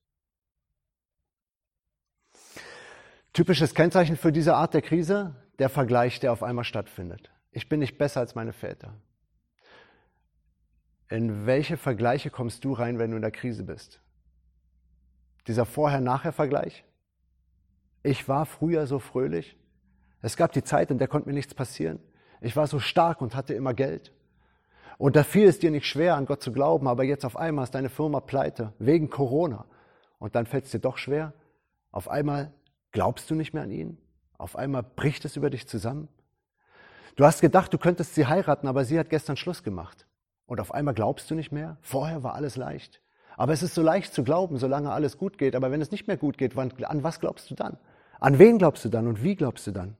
Typisches 3.32 3.76
Kennzeichen 3.76 4.16
für 4.16 4.32
diese 4.32 4.56
Art 4.56 4.74
der 4.74 4.82
Krise, 4.82 5.36
der 5.60 5.68
Vergleich, 5.68 6.18
der 6.18 6.32
auf 6.32 6.42
einmal 6.42 6.64
stattfindet. 6.64 7.30
Ich 7.52 7.68
bin 7.68 7.78
nicht 7.78 7.96
besser 7.96 8.18
als 8.18 8.34
meine 8.34 8.52
Väter. 8.52 8.92
In 11.08 11.46
welche 11.46 11.76
Vergleiche 11.76 12.28
kommst 12.28 12.64
du 12.64 12.72
rein, 12.72 12.98
wenn 12.98 13.12
du 13.12 13.16
in 13.16 13.22
der 13.22 13.30
Krise 13.30 13.62
bist? 13.62 14.00
Dieser 15.46 15.64
Vorher-Nachher-Vergleich? 15.64 16.82
Ich 18.02 18.26
war 18.26 18.46
früher 18.46 18.88
so 18.88 18.98
fröhlich. 18.98 19.56
Es 20.22 20.36
gab 20.36 20.50
die 20.50 20.64
Zeit, 20.64 20.90
in 20.90 20.98
der 20.98 21.06
konnte 21.06 21.28
mir 21.28 21.34
nichts 21.36 21.54
passieren. 21.54 22.00
Ich 22.40 22.56
war 22.56 22.66
so 22.66 22.80
stark 22.80 23.20
und 23.22 23.36
hatte 23.36 23.54
immer 23.54 23.74
Geld. 23.74 24.12
Und 24.98 25.14
da 25.14 25.22
fiel 25.22 25.46
es 25.46 25.60
dir 25.60 25.70
nicht 25.70 25.86
schwer, 25.86 26.16
an 26.16 26.26
Gott 26.26 26.42
zu 26.42 26.52
glauben, 26.52 26.88
aber 26.88 27.04
jetzt 27.04 27.24
auf 27.24 27.36
einmal 27.36 27.64
ist 27.64 27.74
deine 27.74 27.88
Firma 27.88 28.20
pleite, 28.20 28.72
wegen 28.80 29.08
Corona. 29.08 29.64
Und 30.18 30.34
dann 30.34 30.44
fällt 30.44 30.64
es 30.64 30.72
dir 30.72 30.80
doch 30.80 30.98
schwer. 30.98 31.32
Auf 31.92 32.10
einmal 32.10 32.52
glaubst 32.90 33.30
du 33.30 33.36
nicht 33.36 33.54
mehr 33.54 33.62
an 33.62 33.70
ihn. 33.70 33.98
Auf 34.36 34.56
einmal 34.56 34.82
bricht 34.82 35.24
es 35.24 35.36
über 35.36 35.50
dich 35.50 35.68
zusammen. 35.68 36.08
Du 37.14 37.24
hast 37.24 37.40
gedacht, 37.40 37.72
du 37.72 37.78
könntest 37.78 38.14
sie 38.14 38.26
heiraten, 38.26 38.66
aber 38.66 38.84
sie 38.84 38.98
hat 38.98 39.08
gestern 39.08 39.36
Schluss 39.36 39.62
gemacht. 39.62 40.06
Und 40.46 40.60
auf 40.60 40.74
einmal 40.74 40.94
glaubst 40.94 41.30
du 41.30 41.36
nicht 41.36 41.52
mehr. 41.52 41.78
Vorher 41.80 42.24
war 42.24 42.34
alles 42.34 42.56
leicht. 42.56 43.00
Aber 43.36 43.52
es 43.52 43.62
ist 43.62 43.74
so 43.74 43.82
leicht 43.82 44.12
zu 44.12 44.24
glauben, 44.24 44.58
solange 44.58 44.90
alles 44.90 45.16
gut 45.16 45.38
geht. 45.38 45.54
Aber 45.54 45.70
wenn 45.70 45.80
es 45.80 45.92
nicht 45.92 46.08
mehr 46.08 46.16
gut 46.16 46.38
geht, 46.38 46.56
an 46.58 47.02
was 47.04 47.20
glaubst 47.20 47.50
du 47.50 47.54
dann? 47.54 47.78
An 48.18 48.40
wen 48.40 48.58
glaubst 48.58 48.84
du 48.84 48.88
dann 48.88 49.06
und 49.06 49.22
wie 49.22 49.36
glaubst 49.36 49.64
du 49.68 49.70
dann? 49.70 49.96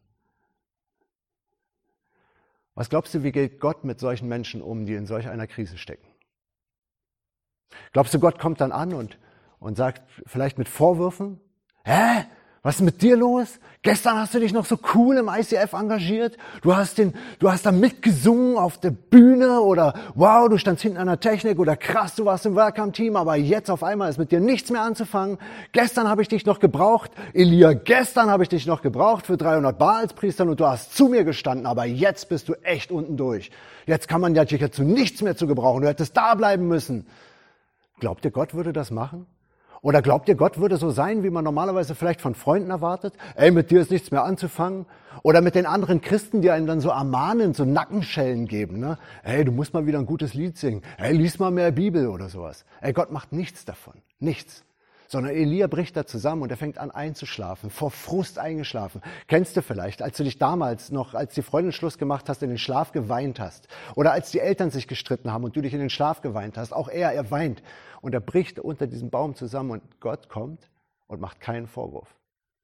Was 2.79 2.91
glaubst 2.91 3.13
du, 3.13 3.25
wie 3.25 3.33
geht 3.33 3.59
Gott 3.59 3.83
mit 3.83 3.99
solchen 3.99 4.29
Menschen 4.29 4.63
um, 4.63 4.87
die 4.87 4.95
in 4.95 5.05
solch 5.05 5.29
einer 5.29 5.49
Krise 5.49 5.79
stecken? 5.79 6.07
Glaubst 7.91 8.15
du, 8.15 8.21
Gott 8.21 8.39
kommt 8.39 8.61
dann 8.61 8.71
an 8.71 8.95
und, 8.95 9.19
und 9.59 9.77
sagt 9.77 10.09
vielleicht 10.27 10.59
mit 10.59 10.69
Vorwürfen, 10.69 11.41
hä? 11.83 12.25
Was 12.63 12.77
ist 12.77 12.83
mit 12.83 13.03
dir 13.03 13.17
los? 13.17 13.61
Gestern 13.83 14.19
hast 14.19 14.35
du 14.35 14.41
dich 14.41 14.53
noch 14.53 14.67
so 14.67 14.77
cool 14.95 15.17
im 15.17 15.29
ICF 15.29 15.73
engagiert. 15.73 16.37
Du 16.63 16.75
hast 16.75 16.99
den, 16.99 17.15
du 17.39 17.51
hast 17.51 17.65
da 17.65 17.71
mitgesungen 17.71 18.57
auf 18.57 18.79
der 18.79 18.91
Bühne 18.91 19.61
oder 19.61 19.95
wow, 20.17 20.49
du 20.49 20.59
standst 20.59 20.83
hinten 20.83 20.99
an 20.99 21.07
der 21.07 21.21
Technik 21.21 21.61
oder 21.61 21.77
krass, 21.77 22.17
du 22.17 22.25
warst 22.25 22.45
im 22.47 22.57
Welcome-Team, 22.57 23.15
aber 23.15 23.37
jetzt 23.37 23.71
auf 23.71 23.85
einmal 23.85 24.11
ist 24.11 24.19
mit 24.19 24.33
dir 24.33 24.41
nichts 24.41 24.71
mehr 24.71 24.83
anzufangen. 24.83 25.39
Gestern 25.71 26.09
habe 26.09 26.23
ich 26.23 26.29
dich 26.29 26.45
noch 26.45 26.59
gebraucht. 26.59 27.13
Elia, 27.33 27.75
gestern 27.75 28.29
habe 28.29 28.43
ich 28.43 28.49
dich 28.49 28.67
noch 28.67 28.83
gebraucht 28.83 29.27
für 29.27 29.37
300 29.37 29.79
Baalspriestern 29.79 30.49
und 30.49 30.59
du 30.59 30.67
hast 30.67 30.97
zu 30.97 31.07
mir 31.07 31.23
gestanden, 31.23 31.65
aber 31.67 31.85
jetzt 31.85 32.29
bist 32.29 32.49
du 32.49 32.55
echt 32.65 32.91
unten 32.91 33.17
durch. 33.17 33.53
Jetzt 33.87 34.09
kann 34.09 34.21
man 34.21 34.35
ja 34.35 34.45
dich 34.45 34.73
zu 34.73 34.83
nichts 34.83 35.23
mehr 35.23 35.37
zu 35.37 35.47
gebrauchen. 35.47 35.83
Du 35.83 35.89
hättest 35.89 36.17
da 36.17 36.35
bleiben 36.35 36.67
müssen. 36.67 37.07
Glaubt 38.01 38.25
ihr, 38.25 38.33
Gott 38.33 38.55
würde 38.55 38.73
das 38.73 38.91
machen? 38.91 39.27
Oder 39.83 40.03
glaubt 40.03 40.29
ihr, 40.29 40.35
Gott 40.35 40.59
würde 40.59 40.77
so 40.77 40.91
sein, 40.91 41.23
wie 41.23 41.31
man 41.31 41.45
normalerweise 41.45 41.95
vielleicht 41.95 42.21
von 42.21 42.35
Freunden 42.35 42.71
erwartet? 42.71 43.15
Ey, 43.37 43.51
mit 43.51 43.71
dir 43.71 43.81
ist 43.81 43.91
nichts 43.91 44.11
mehr 44.11 44.25
anzufangen. 44.25 44.87
Oder 45.23 45.41
mit 45.41 45.55
den 45.55 45.67
anderen 45.67 46.01
Christen, 46.01 46.43
die 46.43 46.51
einen 46.51 46.67
dann 46.67 46.81
so 46.81 46.91
ermahnen, 46.91 47.55
so 47.55 47.65
Nackenschellen 47.65 48.47
geben. 48.47 48.79
Ne? 48.79 48.99
Ey, 49.25 49.45
du 49.45 49.53
musst 49.53 49.75
mal 49.75 49.87
wieder 49.87 49.99
ein 49.99 50.07
gutes 50.07 50.35
Lied 50.35 50.57
singen. 50.57 50.83
Ey, 50.97 51.13
lies 51.13 51.39
mal 51.39 51.51
mehr 51.51 51.73
Bibel 51.73 52.09
oder 52.09 52.29
sowas. 52.29 52.65
Ey, 52.81 52.93
Gott 52.93 53.11
macht 53.11 53.33
nichts 53.33 53.65
davon. 53.65 53.95
Nichts 54.21 54.65
sondern 55.09 55.35
Elia 55.35 55.67
bricht 55.67 55.97
da 55.97 56.07
zusammen 56.07 56.43
und 56.43 56.51
er 56.51 56.59
fängt 56.59 56.77
an 56.77 56.91
einzuschlafen, 56.91 57.71
vor 57.71 57.91
Frust 57.91 58.39
eingeschlafen. 58.39 59.01
Kennst 59.27 59.57
du 59.57 59.63
vielleicht, 59.63 60.03
als 60.03 60.19
du 60.19 60.23
dich 60.23 60.39
damals 60.39 60.93
noch, 60.93 61.15
als 61.15 61.35
die 61.35 61.43
Freundin 61.43 61.73
Schluss 61.73 61.97
gemacht 61.97 62.29
hast, 62.29 62.43
in 62.43 62.51
den 62.51 62.59
Schlaf 62.59 62.93
geweint 62.93 63.41
hast 63.41 63.69
oder 63.97 64.13
als 64.13 64.31
die 64.31 64.39
Eltern 64.39 64.71
sich 64.71 64.87
gestritten 64.87 65.33
haben 65.33 65.45
und 65.45 65.57
du 65.57 65.63
dich 65.63 65.73
in 65.73 65.81
den 65.81 65.91
Schlaf 65.91 66.21
geweint 66.21 66.59
hast, 66.59 66.73
auch 66.73 66.89
er, 66.89 67.13
er 67.13 67.31
weint 67.31 67.63
und 68.03 68.13
er 68.13 68.21
bricht 68.21 68.61
unter 68.61 68.87
diesem 68.87 69.09
Baum 69.09 69.35
zusammen 69.35 69.71
und 69.71 70.01
Gott 70.01 70.29
kommt 70.29 70.69
und 71.07 71.23
macht 71.23 71.41
keinen 71.41 71.67
Vorwurf, 71.67 72.15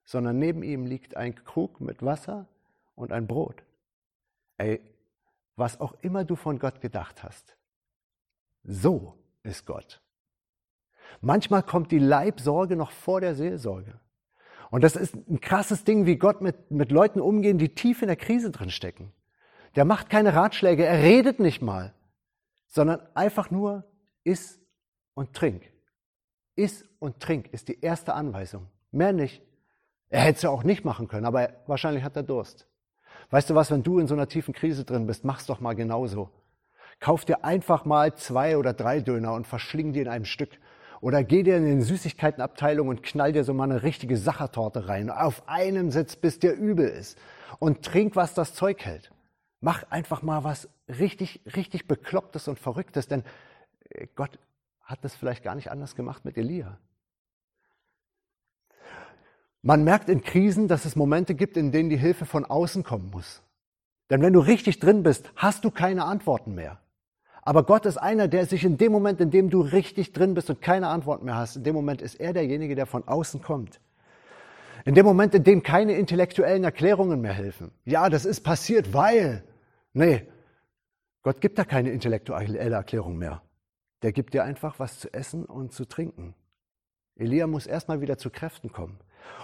sondern 0.05 0.39
neben 0.39 0.63
ihm 0.63 0.85
liegt 0.85 1.17
ein 1.17 1.35
Krug 1.35 1.81
mit 1.81 2.05
Wasser 2.05 2.47
und 2.95 3.11
ein 3.11 3.27
Brot. 3.27 3.65
Ey, 4.59 4.83
was 5.57 5.81
auch 5.81 5.95
immer 6.03 6.25
du 6.25 6.37
von 6.37 6.59
Gott 6.59 6.83
gedacht 6.83 7.23
hast, 7.23 7.57
so 8.65 9.15
ist 9.43 9.65
Gott. 9.65 10.04
Manchmal 11.21 11.63
kommt 11.63 11.91
die 11.91 11.99
Leibsorge 11.99 12.77
noch 12.77 12.91
vor 12.91 13.21
der 13.21 13.35
Seelsorge. 13.35 14.01
Und 14.71 14.83
das 14.83 14.97
ist 14.97 15.15
ein 15.15 15.41
krasses 15.41 15.85
Ding, 15.85 16.07
wie 16.07 16.17
Gott 16.17 16.41
mit, 16.41 16.71
mit 16.71 16.91
Leuten 16.91 17.21
umgehen, 17.21 17.59
die 17.59 17.75
tief 17.75 18.03
in 18.03 18.09
der 18.09 18.17
Krise 18.17 18.51
drin 18.51 18.71
stecken. 18.71 19.13
Der 19.77 19.85
macht 19.85 20.11
keine 20.11 20.35
Ratschläge, 20.35 20.85
er 20.85 21.03
redet 21.03 21.41
nicht 21.41 21.63
mal. 21.63 21.95
sondern 22.75 23.01
einfach 23.15 23.53
nur 23.53 23.85
iss 24.25 24.61
und 25.15 25.33
trink. 25.33 25.63
Iss 26.57 26.85
und 26.99 27.21
trink 27.21 27.53
ist 27.53 27.69
die 27.69 27.81
erste 27.81 28.15
Anweisung. 28.15 28.67
Mehr 28.91 29.13
nicht. 29.13 29.43
Er 30.09 30.23
hätte 30.23 30.37
es 30.37 30.43
ja 30.43 30.51
auch 30.51 30.65
nicht 30.65 30.85
machen 30.85 31.07
können, 31.07 31.25
aber 31.25 31.51
wahrscheinlich 31.67 32.03
hat 32.03 32.17
er 32.17 32.25
Durst. 32.25 32.67
Weißt 33.31 33.49
du 33.49 33.55
was, 33.55 33.71
wenn 33.71 33.85
du 33.85 34.01
in 34.01 34.09
so 34.09 34.15
einer 34.15 34.27
tiefen 34.27 34.55
Krise 34.55 34.85
drin 34.85 35.07
bist, 35.07 35.25
mach's 35.25 35.47
doch 35.47 35.61
mal 35.61 35.75
genauso. 35.75 36.31
Kauf 36.99 37.25
dir 37.25 37.45
einfach 37.45 37.85
mal 37.85 38.17
zwei 38.17 38.57
oder 38.57 38.73
drei 38.73 39.01
Döner 39.01 39.35
und 39.35 39.47
verschling 39.47 39.93
die 39.93 40.01
in 40.01 40.09
einem 40.09 40.25
Stück. 40.25 40.51
Oder 41.05 41.23
geh 41.23 41.43
dir 41.43 41.59
in 41.59 41.67
die 41.67 41.85
Süßigkeitenabteilung 41.85 42.89
und 42.89 43.03
knall 43.03 43.35
dir 43.35 43.45
so 43.45 43.53
mal 43.53 43.65
eine 43.65 43.83
richtige 43.83 44.17
Sachertorte 44.17 44.89
rein. 44.89 45.11
Auf 45.11 45.47
einem 45.51 45.91
Sitz, 45.91 46.17
bis 46.17 46.39
dir 46.39 46.53
übel 46.53 46.89
ist. 46.89 47.19
Und 47.59 47.83
trink, 47.83 48.17
was 48.17 48.33
das 48.33 48.55
Zeug 48.55 48.83
hält. 48.87 49.13
Mach 49.61 49.83
einfach 49.91 50.23
mal 50.23 50.45
was 50.45 50.67
richtig, 50.89 51.43
richtig 51.57 51.87
Beklopptes 51.89 52.49
und 52.49 52.59
Verrücktes, 52.59 53.07
denn 53.07 53.23
äh, 53.91 54.07
Gott 54.15 54.39
hat 54.81 55.05
das 55.05 55.15
vielleicht 55.15 55.45
gar 55.45 55.55
nicht 55.55 55.71
anders 55.71 55.95
gemacht 55.95 56.25
mit 56.25 56.39
Elia. 56.39 56.79
Man 59.61 59.85
merkt 59.85 60.09
in 60.09 60.23
Krisen, 60.23 60.69
dass 60.69 60.87
es 60.87 60.97
Momente 60.97 61.35
gibt, 61.35 61.59
in 61.59 61.71
denen 61.71 61.91
die 61.91 61.99
Hilfe 61.99 62.25
von 62.25 62.47
außen 62.47 62.83
kommen 62.83 63.11
muss. 63.11 63.43
Denn 64.09 64.23
wenn 64.23 64.33
du 64.33 64.41
richtig 64.41 64.79
drin 64.79 65.03
bist, 65.03 65.31
hast 65.37 65.67
du 65.67 65.71
keine 65.71 66.07
Antworten 66.07 66.55
mehr. 66.55 66.81
Aber 67.45 67.63
Gott 67.65 67.85
ist 67.85 67.99
einer, 67.99 68.27
der 68.27 68.47
sich 68.47 68.65
in 68.65 68.79
dem 68.79 68.91
Moment, 68.91 69.21
in 69.21 69.31
dem 69.31 69.51
du 69.51 69.61
richtig 69.61 70.13
drin 70.13 70.35
bist 70.35 70.49
und 70.49 70.63
keine 70.63 70.89
Antworten 70.89 71.27
mehr 71.27 71.37
hast, 71.37 71.57
in 71.57 71.65
dem 71.65 71.75
Moment 71.75 72.01
ist 72.01 72.15
er 72.15 72.33
derjenige, 72.33 72.75
der 72.75 72.87
von 72.87 73.07
außen 73.07 73.43
kommt. 73.43 73.81
In 74.87 74.95
dem 74.95 75.05
Moment, 75.05 75.35
in 75.35 75.45
dem 75.45 75.63
keine 75.63 75.95
intellektuellen 75.95 76.65
Erklärungen 76.65 77.21
mehr 77.21 77.33
helfen. 77.33 77.71
Ja, 77.85 78.09
das 78.09 78.25
ist 78.25 78.43
passiert, 78.43 78.93
weil. 78.93 79.45
Nee, 79.93 80.27
Gott 81.23 81.41
gibt 81.41 81.59
da 81.59 81.65
keine 81.65 81.91
intellektuelle 81.91 82.59
Erklärung 82.59 83.17
mehr. 83.17 83.43
Der 84.03 84.13
gibt 84.13 84.35
dir 84.35 84.45
einfach 84.45 84.79
was 84.79 84.99
zu 84.99 85.13
essen 85.13 85.45
und 85.45 85.73
zu 85.73 85.87
trinken. 85.87 86.35
Elia 87.17 87.47
muss 87.47 87.67
erstmal 87.67 88.01
wieder 88.01 88.19
zu 88.19 88.29
Kräften 88.29 88.73
kommen. 88.73 88.99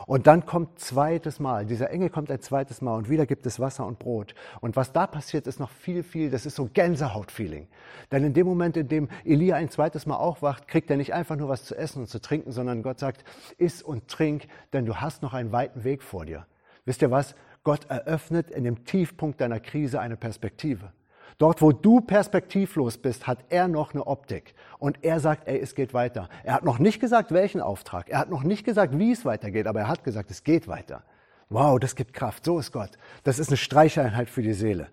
Und 0.06 0.26
dann 0.26 0.44
kommt 0.44 0.78
zweites 0.78 1.38
Mal, 1.38 1.66
dieser 1.66 1.90
Engel 1.90 2.10
kommt 2.10 2.30
ein 2.30 2.40
zweites 2.40 2.80
Mal 2.80 2.96
und 2.96 3.08
wieder 3.08 3.26
gibt 3.26 3.46
es 3.46 3.60
Wasser 3.60 3.86
und 3.86 3.98
Brot. 3.98 4.34
Und 4.60 4.76
was 4.76 4.92
da 4.92 5.06
passiert, 5.06 5.46
ist 5.46 5.60
noch 5.60 5.70
viel, 5.70 6.02
viel, 6.02 6.30
das 6.30 6.46
ist 6.46 6.56
so 6.56 6.68
Gänsehaut-Feeling. 6.72 7.68
Denn 8.10 8.24
in 8.24 8.34
dem 8.34 8.46
Moment, 8.46 8.76
in 8.76 8.88
dem 8.88 9.08
Elia 9.24 9.56
ein 9.56 9.70
zweites 9.70 10.06
Mal 10.06 10.16
aufwacht, 10.16 10.66
kriegt 10.66 10.90
er 10.90 10.96
nicht 10.96 11.14
einfach 11.14 11.36
nur 11.36 11.48
was 11.48 11.64
zu 11.64 11.76
essen 11.76 12.00
und 12.00 12.08
zu 12.08 12.20
trinken, 12.20 12.52
sondern 12.52 12.82
Gott 12.82 12.98
sagt, 12.98 13.24
iss 13.58 13.82
und 13.82 14.08
trink, 14.08 14.48
denn 14.72 14.86
du 14.86 14.96
hast 14.96 15.22
noch 15.22 15.34
einen 15.34 15.52
weiten 15.52 15.84
Weg 15.84 16.02
vor 16.02 16.24
dir. 16.24 16.46
Wisst 16.84 17.02
ihr 17.02 17.10
was? 17.10 17.34
Gott 17.62 17.88
eröffnet 17.90 18.50
in 18.50 18.64
dem 18.64 18.84
Tiefpunkt 18.84 19.40
deiner 19.40 19.60
Krise 19.60 20.00
eine 20.00 20.16
Perspektive. 20.16 20.92
Dort, 21.40 21.62
wo 21.62 21.72
du 21.72 22.02
perspektivlos 22.02 22.98
bist, 22.98 23.26
hat 23.26 23.46
er 23.48 23.66
noch 23.66 23.94
eine 23.94 24.06
Optik. 24.06 24.54
Und 24.78 25.02
er 25.02 25.20
sagt, 25.20 25.48
ey, 25.48 25.58
es 25.58 25.74
geht 25.74 25.94
weiter. 25.94 26.28
Er 26.44 26.52
hat 26.52 26.64
noch 26.64 26.78
nicht 26.78 27.00
gesagt, 27.00 27.32
welchen 27.32 27.62
Auftrag. 27.62 28.10
Er 28.10 28.18
hat 28.18 28.28
noch 28.28 28.42
nicht 28.42 28.62
gesagt, 28.62 28.98
wie 28.98 29.10
es 29.10 29.24
weitergeht, 29.24 29.66
aber 29.66 29.80
er 29.80 29.88
hat 29.88 30.04
gesagt, 30.04 30.30
es 30.30 30.44
geht 30.44 30.68
weiter. 30.68 31.02
Wow, 31.48 31.80
das 31.80 31.96
gibt 31.96 32.12
Kraft. 32.12 32.44
So 32.44 32.58
ist 32.58 32.72
Gott. 32.72 32.90
Das 33.24 33.38
ist 33.38 33.48
eine 33.48 33.56
Streicheinheit 33.56 34.28
für 34.28 34.42
die 34.42 34.52
Seele. 34.52 34.88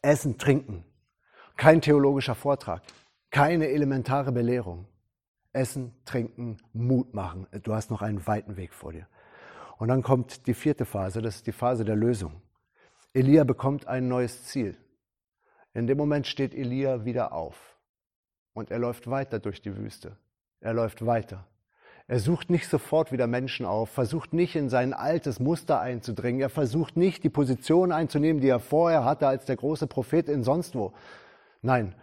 Essen, 0.00 0.38
trinken. 0.38 0.84
Kein 1.56 1.80
theologischer 1.80 2.36
Vortrag. 2.36 2.82
Keine 3.32 3.70
elementare 3.70 4.30
Belehrung. 4.30 4.86
Essen, 5.52 5.92
trinken, 6.04 6.58
Mut 6.72 7.12
machen. 7.14 7.48
Du 7.64 7.74
hast 7.74 7.90
noch 7.90 8.00
einen 8.00 8.24
weiten 8.28 8.56
Weg 8.56 8.72
vor 8.72 8.92
dir. 8.92 9.08
Und 9.78 9.88
dann 9.88 10.04
kommt 10.04 10.46
die 10.46 10.54
vierte 10.54 10.84
Phase, 10.84 11.20
das 11.20 11.34
ist 11.34 11.48
die 11.48 11.52
Phase 11.52 11.84
der 11.84 11.96
Lösung. 11.96 12.40
Elia 13.12 13.42
bekommt 13.42 13.88
ein 13.88 14.06
neues 14.06 14.44
Ziel. 14.44 14.76
In 15.74 15.88
dem 15.88 15.98
Moment 15.98 16.26
steht 16.26 16.54
Elia 16.54 17.04
wieder 17.04 17.32
auf 17.32 17.76
und 18.52 18.70
er 18.70 18.78
läuft 18.78 19.10
weiter 19.10 19.40
durch 19.40 19.60
die 19.60 19.76
Wüste. 19.76 20.16
Er 20.60 20.72
läuft 20.72 21.04
weiter. 21.04 21.46
Er 22.06 22.20
sucht 22.20 22.48
nicht 22.48 22.68
sofort 22.68 23.12
wieder 23.12 23.26
Menschen 23.26 23.66
auf, 23.66 23.90
versucht 23.90 24.32
nicht 24.32 24.56
in 24.56 24.68
sein 24.68 24.92
altes 24.92 25.40
Muster 25.40 25.80
einzudringen, 25.80 26.40
er 26.40 26.50
versucht 26.50 26.96
nicht 26.96 27.24
die 27.24 27.30
Position 27.30 27.92
einzunehmen, 27.92 28.40
die 28.40 28.48
er 28.48 28.60
vorher 28.60 29.04
hatte 29.04 29.26
als 29.26 29.46
der 29.46 29.56
große 29.56 29.86
Prophet 29.86 30.28
in 30.28 30.44
sonst 30.44 30.74
wo. 30.74 30.92
Nein, 31.62 31.94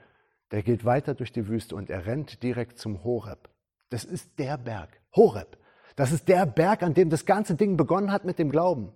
der 0.52 0.64
geht 0.64 0.84
weiter 0.86 1.14
durch 1.14 1.32
die 1.32 1.48
Wüste 1.48 1.76
und 1.76 1.90
er 1.90 2.08
rennt 2.08 2.44
direkt 2.44 2.78
zum 2.78 3.04
Horeb. 3.04 3.50
Das 3.90 4.04
ist 4.04 4.38
der 4.38 4.58
Berg, 4.58 4.90
Horeb. 5.16 5.58
Das 5.96 6.12
ist 6.12 6.28
der 6.28 6.46
Berg, 6.46 6.84
an 6.84 6.94
dem 6.94 7.10
das 7.10 7.26
ganze 7.26 7.56
Ding 7.56 7.78
begonnen 7.78 8.12
hat 8.12 8.26
mit 8.26 8.40
dem 8.40 8.50
Glauben. 8.50 8.92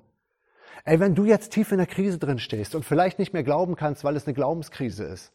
Ey, 0.84 1.00
wenn 1.00 1.16
du 1.16 1.26
jetzt 1.26 1.52
tief 1.54 1.72
in 1.72 1.78
der 1.78 1.88
Krise 1.88 2.18
drin 2.18 2.40
stehst 2.40 2.76
und 2.76 2.84
vielleicht 2.84 3.18
nicht 3.20 3.34
mehr 3.34 3.44
glauben 3.44 3.76
kannst, 3.76 4.04
weil 4.04 4.16
es 4.16 4.28
eine 4.28 4.34
Glaubenskrise 4.34 5.06
ist, 5.06 5.32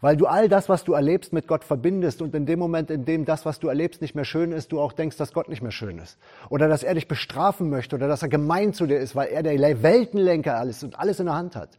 weil 0.00 0.16
du 0.16 0.26
all 0.26 0.48
das, 0.48 0.68
was 0.68 0.84
du 0.84 0.92
erlebst, 0.92 1.32
mit 1.32 1.46
Gott 1.46 1.64
verbindest 1.64 2.22
und 2.22 2.34
in 2.34 2.46
dem 2.46 2.58
Moment, 2.58 2.90
in 2.90 3.04
dem 3.04 3.24
das, 3.24 3.46
was 3.46 3.58
du 3.58 3.68
erlebst, 3.68 4.00
nicht 4.00 4.14
mehr 4.14 4.24
schön 4.24 4.52
ist, 4.52 4.72
du 4.72 4.80
auch 4.80 4.92
denkst, 4.92 5.16
dass 5.16 5.32
Gott 5.32 5.48
nicht 5.48 5.62
mehr 5.62 5.72
schön 5.72 5.98
ist. 5.98 6.18
Oder 6.50 6.68
dass 6.68 6.82
er 6.82 6.94
dich 6.94 7.08
bestrafen 7.08 7.70
möchte 7.70 7.96
oder 7.96 8.08
dass 8.08 8.22
er 8.22 8.28
gemein 8.28 8.72
zu 8.72 8.86
dir 8.86 8.98
ist, 8.98 9.16
weil 9.16 9.28
er 9.28 9.42
der 9.42 9.82
Weltenlenker 9.82 10.56
alles 10.56 10.82
und 10.84 10.98
alles 10.98 11.20
in 11.20 11.26
der 11.26 11.34
Hand 11.34 11.56
hat. 11.56 11.78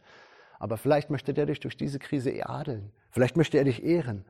Aber 0.58 0.76
vielleicht 0.76 1.10
möchte 1.10 1.32
der 1.32 1.46
dich 1.46 1.60
durch 1.60 1.76
diese 1.76 1.98
Krise 1.98 2.46
adeln. 2.46 2.92
Vielleicht 3.10 3.36
möchte 3.36 3.58
er 3.58 3.64
dich 3.64 3.82
ehren. 3.82 4.24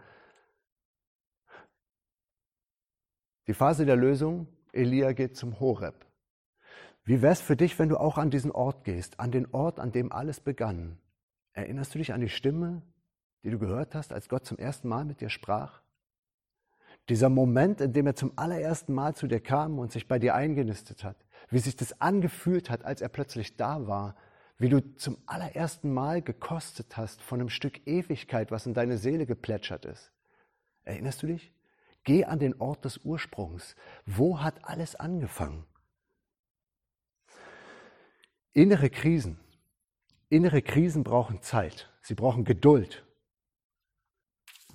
Die 3.46 3.54
Phase 3.54 3.84
der 3.84 3.96
Lösung, 3.96 4.46
Elia 4.72 5.12
geht 5.12 5.36
zum 5.36 5.58
Horeb. 5.58 6.06
Wie 7.04 7.22
wäre 7.22 7.32
es 7.32 7.40
für 7.40 7.56
dich, 7.56 7.78
wenn 7.78 7.88
du 7.88 7.96
auch 7.96 8.18
an 8.18 8.30
diesen 8.30 8.50
Ort 8.50 8.84
gehst, 8.84 9.18
an 9.18 9.30
den 9.30 9.52
Ort, 9.52 9.80
an 9.80 9.92
dem 9.92 10.12
alles 10.12 10.40
begann? 10.40 10.98
Erinnerst 11.52 11.94
du 11.94 11.98
dich 11.98 12.12
an 12.12 12.20
die 12.20 12.28
Stimme, 12.28 12.82
die 13.42 13.50
du 13.50 13.58
gehört 13.58 13.94
hast, 13.94 14.12
als 14.12 14.28
Gott 14.28 14.44
zum 14.44 14.58
ersten 14.58 14.88
Mal 14.88 15.04
mit 15.04 15.20
dir 15.20 15.30
sprach? 15.30 15.80
Dieser 17.08 17.28
Moment, 17.28 17.80
in 17.80 17.92
dem 17.92 18.06
er 18.06 18.14
zum 18.14 18.32
allerersten 18.36 18.92
Mal 18.94 19.14
zu 19.14 19.26
dir 19.26 19.40
kam 19.40 19.78
und 19.78 19.90
sich 19.90 20.06
bei 20.06 20.18
dir 20.18 20.34
eingenistet 20.34 21.02
hat, 21.02 21.16
wie 21.48 21.58
sich 21.58 21.74
das 21.74 22.00
angefühlt 22.00 22.70
hat, 22.70 22.84
als 22.84 23.00
er 23.00 23.08
plötzlich 23.08 23.56
da 23.56 23.86
war, 23.86 24.14
wie 24.58 24.68
du 24.68 24.80
zum 24.96 25.16
allerersten 25.26 25.92
Mal 25.92 26.20
gekostet 26.20 26.96
hast 26.96 27.22
von 27.22 27.40
einem 27.40 27.48
Stück 27.48 27.86
Ewigkeit, 27.86 28.50
was 28.50 28.66
in 28.66 28.74
deine 28.74 28.98
Seele 28.98 29.24
geplätschert 29.24 29.86
ist. 29.86 30.12
Erinnerst 30.84 31.22
du 31.22 31.28
dich? 31.28 31.52
Geh 32.04 32.26
an 32.26 32.38
den 32.38 32.60
Ort 32.60 32.84
des 32.84 32.98
Ursprungs. 32.98 33.74
Wo 34.04 34.40
hat 34.40 34.64
alles 34.64 34.96
angefangen? 34.96 35.64
Innere 38.52 38.90
Krisen. 38.90 39.38
Innere 40.28 40.60
Krisen 40.60 41.04
brauchen 41.04 41.40
Zeit. 41.40 41.88
Sie 42.02 42.14
brauchen 42.14 42.44
Geduld. 42.44 43.04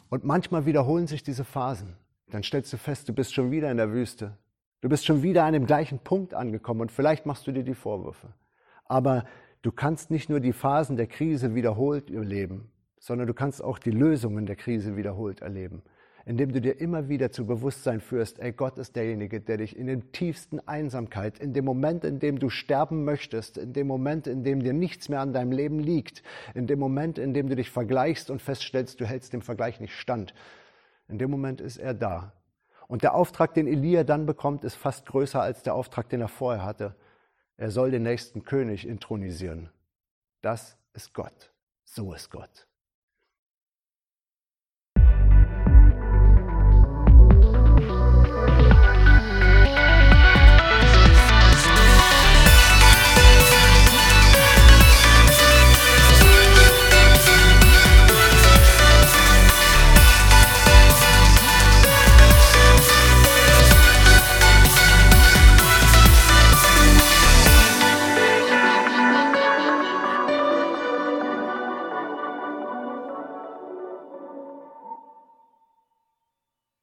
Und 0.10 0.24
manchmal 0.24 0.66
wiederholen 0.66 1.08
sich 1.08 1.24
diese 1.24 1.44
Phasen. 1.44 1.98
Dann 2.28 2.44
stellst 2.44 2.72
du 2.72 2.78
fest, 2.78 3.10
du 3.10 3.14
bist 3.14 3.34
schon 3.34 3.52
wieder 3.52 3.70
in 3.70 3.78
der 3.78 3.92
Wüste. 3.92 4.38
Du 4.80 4.88
bist 4.88 5.06
schon 5.06 5.24
wieder 5.24 5.44
an 5.44 5.52
dem 5.52 5.66
gleichen 5.66 6.00
Punkt 6.00 6.34
angekommen 6.34 6.82
und 6.82 6.92
vielleicht 6.92 7.26
machst 7.26 7.48
du 7.48 7.52
dir 7.52 7.64
die 7.64 7.74
Vorwürfe. 7.74 8.34
Aber 8.86 9.26
du 9.62 9.74
kannst 9.74 10.10
nicht 10.10 10.30
nur 10.30 10.40
die 10.40 10.54
Phasen 10.54 10.96
der 10.96 11.08
Krise 11.08 11.54
wiederholt 11.54 12.10
erleben, 12.10 12.72
sondern 12.98 13.28
du 13.28 13.34
kannst 13.34 13.62
auch 13.62 13.78
die 13.78 13.92
Lösungen 13.92 14.46
der 14.46 14.56
Krise 14.56 14.96
wiederholt 14.96 15.42
erleben 15.42 15.84
indem 16.26 16.52
du 16.52 16.60
dir 16.60 16.80
immer 16.80 17.08
wieder 17.08 17.32
zu 17.32 17.46
Bewusstsein 17.46 18.02
führst, 18.02 18.40
ey, 18.40 18.52
Gott 18.52 18.80
ist 18.80 18.96
derjenige, 18.96 19.40
der 19.40 19.58
dich 19.58 19.78
in 19.78 19.86
der 19.86 20.12
tiefsten 20.12 20.60
Einsamkeit, 20.60 21.38
in 21.38 21.54
dem 21.54 21.66
Moment, 21.66 22.04
in 22.04 22.20
dem 22.20 22.40
du 22.40 22.50
sterben 22.50 23.06
möchtest, 23.06 23.58
in 23.58 23.74
dem 23.74 23.86
Moment, 23.86 24.26
in 24.26 24.44
dem 24.44 24.64
dir 24.64 24.74
nichts 24.74 25.08
mehr 25.08 25.22
an 25.22 25.34
deinem 25.34 25.52
Leben 25.52 25.80
liegt, 25.80 26.24
in 26.56 26.66
dem 26.66 26.80
Moment, 26.80 27.20
in 27.20 27.36
dem 27.36 27.48
du 27.48 27.56
dich 27.56 27.70
vergleichst 27.70 28.32
und 28.32 28.42
feststellst, 28.42 29.00
du 29.00 29.06
hältst 29.06 29.34
dem 29.34 29.44
Vergleich 29.44 29.80
nicht 29.80 29.94
stand, 29.94 30.34
in 31.08 31.20
dem 31.20 31.30
Moment 31.30 31.62
ist 31.62 31.78
er 31.78 31.94
da. 31.94 32.34
Und 32.88 33.04
der 33.04 33.14
Auftrag, 33.14 33.54
den 33.54 33.68
Elia 33.68 34.04
dann 34.04 34.26
bekommt, 34.26 34.64
ist 34.64 34.76
fast 34.76 35.06
größer 35.06 35.42
als 35.42 35.62
der 35.62 35.76
Auftrag, 35.76 36.10
den 36.10 36.22
er 36.22 36.28
vorher 36.28 36.64
hatte. 36.64 36.96
Er 37.58 37.72
soll 37.72 37.92
den 37.92 38.04
nächsten 38.04 38.44
König 38.44 38.88
intronisieren. 38.88 39.70
Das 40.42 40.78
ist 40.94 41.14
Gott. 41.14 41.52
So 41.84 42.14
ist 42.14 42.30
Gott. 42.30 42.68